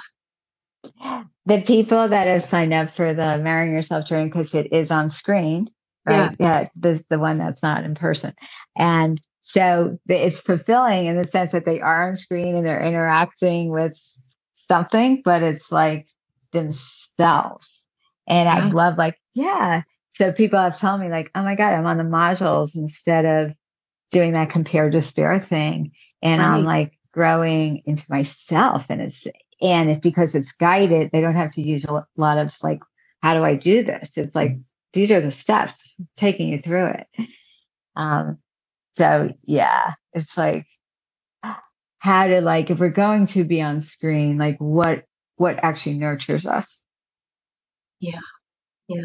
[1.47, 5.11] the people that have signed up for the marrying yourself journey because it is on
[5.11, 5.69] screen
[6.07, 6.35] right?
[6.39, 6.63] Yeah.
[6.63, 8.33] yeah, the the one that's not in person,
[8.77, 13.71] and so it's fulfilling in the sense that they are on screen and they're interacting
[13.71, 13.93] with
[14.69, 16.07] something, but it's like
[16.53, 17.83] themselves.
[18.29, 18.49] And.
[18.49, 19.83] I love like, yeah.
[20.15, 23.53] So people have told me like, oh my God, I'm on the modules instead of
[24.11, 25.93] doing that compared to spirit thing.
[26.23, 26.49] And right.
[26.49, 28.85] I'm like growing into myself.
[28.89, 29.27] And it's
[29.63, 32.81] and it's because it's guided, they don't have to use a lot of like,
[33.23, 34.17] how do I do this?
[34.17, 34.57] It's like
[34.93, 37.07] these are the steps taking you through it.
[37.97, 38.39] Um,
[38.99, 40.67] so yeah, it's like
[41.99, 45.05] how to like if we're going to be on screen, like what
[45.37, 46.83] what actually nurtures us.
[48.01, 48.21] Yeah.
[48.89, 49.03] Yeah.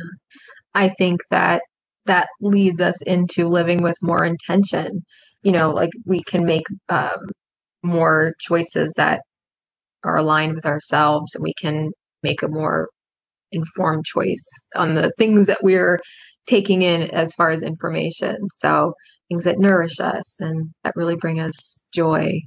[0.76, 1.64] I think that
[2.06, 5.04] that leads us into living with more intention.
[5.44, 7.18] You know, like we can make um,
[7.84, 9.22] more choices that
[10.04, 11.92] are aligned with ourselves and we can
[12.24, 12.90] make a more
[13.52, 14.46] informed choice
[14.76, 16.00] on the things that we're
[16.48, 18.38] taking in as far as information.
[18.56, 18.94] So
[19.30, 22.42] things that nourish us and that really bring us joy.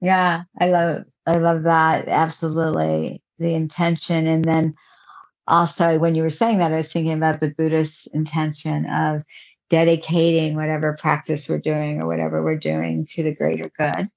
[0.00, 2.08] Yeah, I love I love that.
[2.08, 3.22] Absolutely.
[3.38, 4.26] The intention.
[4.26, 4.74] And then
[5.50, 9.24] also when you were saying that, I was thinking about the Buddhist intention of
[9.68, 14.10] dedicating whatever practice we're doing or whatever we're doing to the greater good.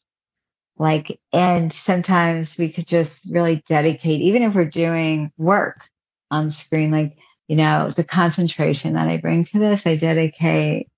[0.78, 5.88] Like and sometimes we could just really dedicate even if we're doing work
[6.32, 7.16] on screen like
[7.48, 10.90] you know the concentration that i bring to this i dedicate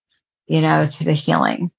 [0.48, 1.72] you know to the healing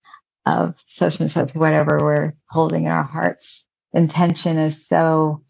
[0.47, 3.65] of such and such whatever we're holding in our hearts.
[3.93, 5.43] Intention is so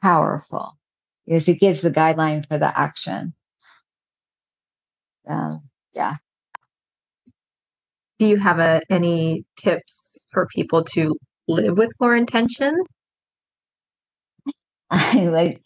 [0.00, 0.78] powerful
[1.32, 3.34] because it gives the guideline for the action
[5.28, 5.62] um,
[5.94, 6.16] yeah
[8.22, 11.16] do you have a, any tips for people to
[11.48, 12.78] live with more intention?
[14.90, 15.60] I like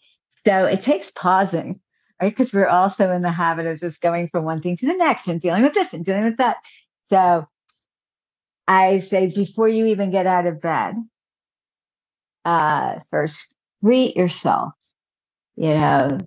[0.47, 1.81] so it takes pausing,
[2.21, 2.35] right?
[2.35, 5.27] Because we're also in the habit of just going from one thing to the next
[5.27, 6.57] and dealing with this and dealing with that.
[7.11, 7.47] So
[8.67, 10.95] I say before you even get out of bed,
[12.47, 13.49] uh, first
[13.85, 14.73] greet yourself.
[15.57, 16.19] You know,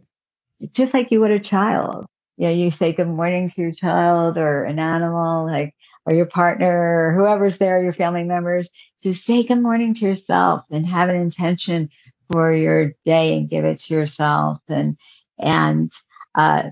[0.73, 2.05] just like you would a child.
[2.38, 5.75] You know, you say good morning to your child or an animal, like
[6.05, 8.69] or your partner or whoever's there, your family members.
[8.97, 11.89] So say good morning to yourself and have an intention
[12.32, 14.59] for your day and give it to yourself.
[14.69, 14.97] And
[15.38, 15.91] and
[16.36, 16.63] uh,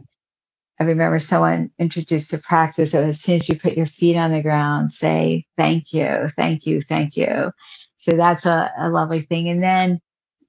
[0.79, 4.31] I remember someone introduced a practice that as soon as you put your feet on
[4.31, 7.51] the ground, say thank you, thank you, thank you.
[7.99, 9.49] So that's a, a lovely thing.
[9.49, 9.99] And then,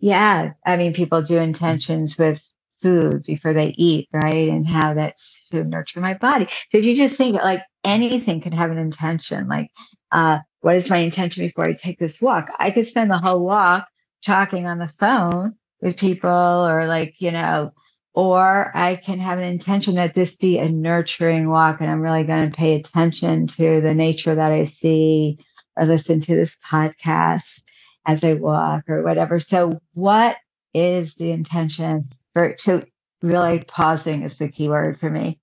[0.01, 2.43] yeah, I mean, people do intentions with
[2.81, 4.49] food before they eat, right?
[4.49, 6.47] And how that's to nurture my body.
[6.71, 9.71] So if you just think like anything can have an intention, like,
[10.13, 12.51] uh, what is my intention before I take this walk?
[12.59, 13.89] I could spend the whole walk
[14.25, 17.73] talking on the phone with people or like, you know,
[18.15, 22.25] or I can have an intention that this be a nurturing walk and I'm really
[22.25, 25.39] going to pay attention to the nature that I see
[25.77, 27.63] or listen to this podcast
[28.09, 29.39] as I walk or whatever.
[29.39, 30.37] So, what
[30.75, 32.55] is the intention for?
[32.59, 32.85] So,
[33.23, 35.39] really pausing is the key word for me.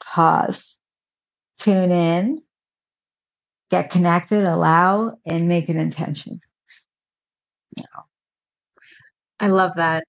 [0.00, 0.76] Pause
[1.58, 2.42] tune in,
[3.70, 6.40] get connected, allow, and make an intention.
[9.38, 10.04] I love that.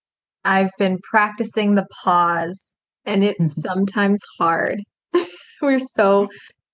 [0.45, 2.72] I've been practicing the pause,
[3.05, 3.62] and it's mm-hmm.
[3.62, 4.82] sometimes hard.
[5.62, 6.30] We're so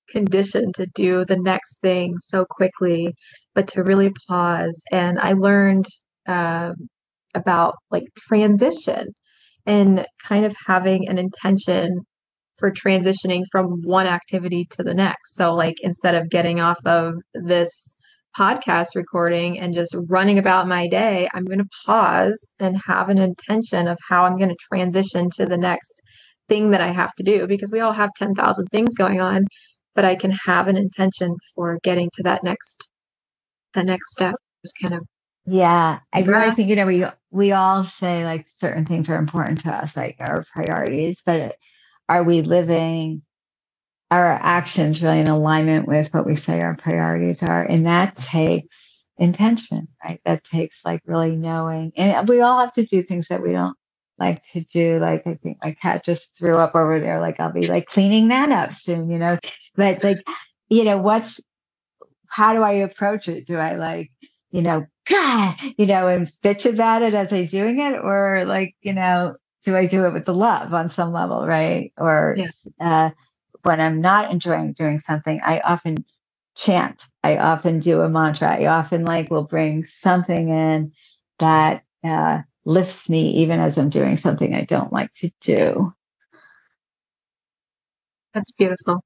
[0.10, 3.16] conditioned to do the next thing so quickly,
[3.56, 4.84] but to really pause.
[4.92, 5.86] And I learned
[6.28, 6.74] uh,
[7.36, 9.08] about like transition
[9.66, 12.02] and kind of having an intention
[12.58, 15.36] for transitioning from one activity to the next.
[15.36, 17.96] So, like, instead of getting off of this
[18.38, 23.18] podcast recording and just running about my day, I'm going to pause and have an
[23.18, 26.02] intention of how I'm going to transition to the next
[26.48, 29.46] thing that I have to do because we all have 10,000 things going on,
[29.96, 32.90] but I can have an intention for getting to that next
[33.74, 34.36] the next step.
[34.64, 35.02] is kind of
[35.46, 39.62] yeah, I really think you know we we all say like certain things are important
[39.62, 41.58] to us, like our priorities, but
[42.08, 43.24] are we living
[44.10, 47.64] our actions really in alignment with what we say our priorities are?
[47.64, 50.22] And that takes intention, right?
[50.26, 51.92] That takes like really knowing.
[51.98, 53.76] And we all have to do things that we don't
[54.18, 55.00] like to do.
[55.00, 57.20] Like I think my cat just threw up over there.
[57.20, 59.38] Like I'll be like cleaning that up soon, you know.
[59.76, 60.20] But like,
[60.70, 61.40] you know, what's
[62.34, 63.48] how do I approach it?
[63.48, 64.12] Do I like,
[64.52, 68.76] you know, God, you know, and bitch about it as I'm doing it, or like,
[68.82, 71.94] you know, do I do it with the love on some level, right?
[71.98, 72.50] Or yeah.
[72.82, 73.12] uh,
[73.64, 76.06] when I'm not enjoying doing something, I often
[76.58, 77.06] chant.
[77.24, 78.50] I often do a mantra.
[78.50, 80.94] I often like will bring something in
[81.40, 85.94] that uh, lifts me, even as I'm doing something I don't like to do.
[88.34, 89.02] That's beautiful.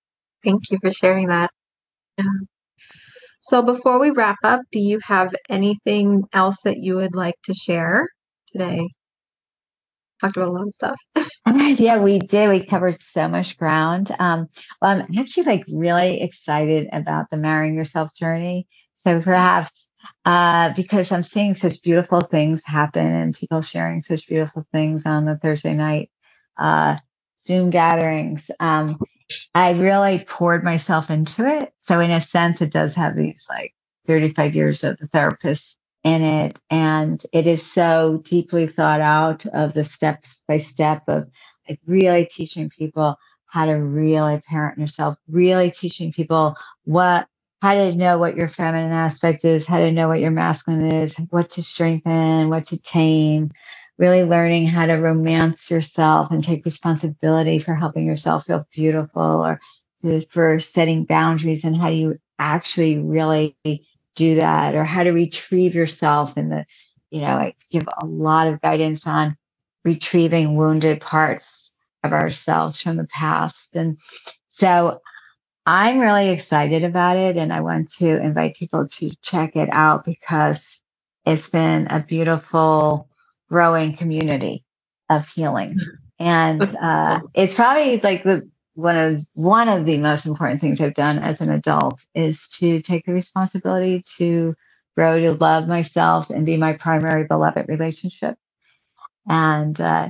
[0.46, 1.52] Thank you for sharing that.
[2.20, 2.26] Yeah.
[3.40, 7.54] So, before we wrap up, do you have anything else that you would like to
[7.54, 8.08] share
[8.48, 8.88] today?
[10.20, 11.00] talked about a lot of stuff.
[11.80, 12.50] yeah, we did.
[12.50, 14.10] We covered so much ground.
[14.20, 14.48] Um,
[14.82, 18.68] well, I'm actually like really excited about the marrying yourself journey.
[18.96, 19.72] So perhaps
[20.26, 25.26] uh, because I'm seeing such beautiful things happen and people sharing such beautiful things on
[25.26, 26.10] the Thursday night
[26.58, 26.98] uh,
[27.40, 28.50] Zoom gatherings.
[28.60, 29.00] Um,
[29.54, 31.74] I really poured myself into it.
[31.80, 33.74] So in a sense, it does have these like
[34.08, 36.60] 35 years of the therapist in it.
[36.70, 41.30] And it is so deeply thought out of the steps by step of
[41.68, 43.18] like really teaching people
[43.48, 46.56] how to really parent yourself, really teaching people
[46.86, 47.28] what
[47.62, 51.16] how to know what your feminine aspect is, how to know what your masculine is,
[51.32, 53.52] what to strengthen, what to tame,
[53.98, 59.60] really learning how to romance yourself and take responsibility for helping yourself feel beautiful or
[60.02, 63.58] to, for setting boundaries and how do you actually really
[64.16, 66.66] do that or how to retrieve yourself in the
[67.10, 69.36] you know i give a lot of guidance on
[69.84, 71.72] retrieving wounded parts
[72.04, 73.76] of ourselves from the past.
[73.76, 73.98] And
[74.50, 75.00] so
[75.66, 80.06] i'm really excited about it and i want to invite people to check it out
[80.06, 80.80] because
[81.26, 83.07] it's been a beautiful
[83.50, 84.64] growing community
[85.10, 85.78] of healing
[86.20, 90.94] and uh, it's probably like the one of one of the most important things I've
[90.94, 94.56] done as an adult is to take the responsibility to
[94.96, 98.38] grow to love myself and be my primary beloved relationship,
[99.28, 100.10] and uh,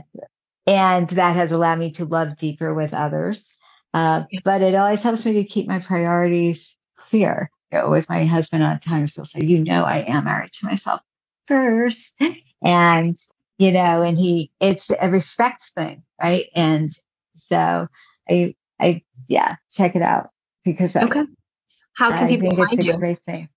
[0.67, 3.47] and that has allowed me to love deeper with others.
[3.93, 7.51] Uh, but it always helps me to keep my priorities clear.
[7.71, 10.65] You know, with my husband, at times we'll say, "You know, I am married to
[10.67, 11.01] myself
[11.47, 12.13] first.
[12.63, 13.17] and
[13.57, 16.47] you know, and he it's a respect thing, right?
[16.55, 16.91] And
[17.35, 17.87] so
[18.29, 20.29] I, I, yeah, check it out
[20.63, 21.21] because okay.
[21.21, 21.25] I,
[21.93, 22.93] How can I people find you?
[22.97, 23.49] Great thing.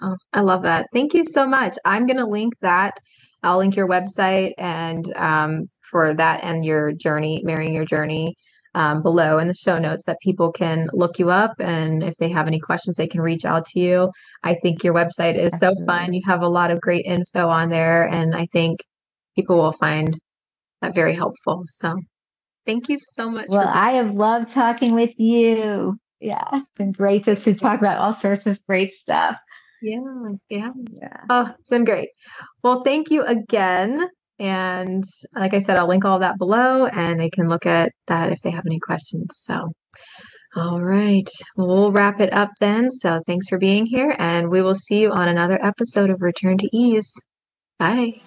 [0.02, 0.88] Oh, I love that.
[0.94, 1.78] Thank you so much.
[1.86, 3.00] I'm going to link that.
[3.44, 8.36] I'll link your website and um, for that and your journey, marrying your journey
[8.76, 11.54] um, below in the show notes that people can look you up.
[11.60, 14.12] And if they have any questions, they can reach out to you.
[14.44, 16.14] I think your website is so fun.
[16.14, 18.08] You have a lot of great info on there.
[18.08, 18.80] And I think
[19.36, 20.18] people will find
[20.82, 21.64] that very helpful.
[21.66, 21.96] So
[22.66, 23.48] thank you so much.
[23.50, 25.98] Well, I have loved talking with you.
[26.20, 29.38] Yeah, it's been great just to talk about all sorts of great stuff.
[29.82, 30.00] Yeah,
[30.50, 31.18] yeah, yeah.
[31.30, 32.10] Oh, it's been great.
[32.64, 34.08] Well, thank you again.
[34.40, 35.04] And
[35.36, 38.40] like I said, I'll link all that below and they can look at that if
[38.42, 39.30] they have any questions.
[39.36, 39.72] So,
[40.56, 42.92] all right, we'll wrap it up then.
[42.92, 46.58] So, thanks for being here, and we will see you on another episode of Return
[46.60, 47.12] to Ease.
[47.80, 48.22] Bye.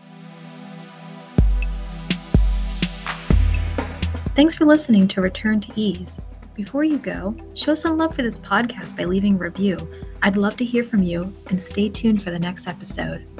[4.35, 6.21] Thanks for listening to Return to Ease.
[6.55, 9.79] Before you go, show some love for this podcast by leaving a review.
[10.23, 13.31] I'd love to hear from you and stay tuned for the next episode.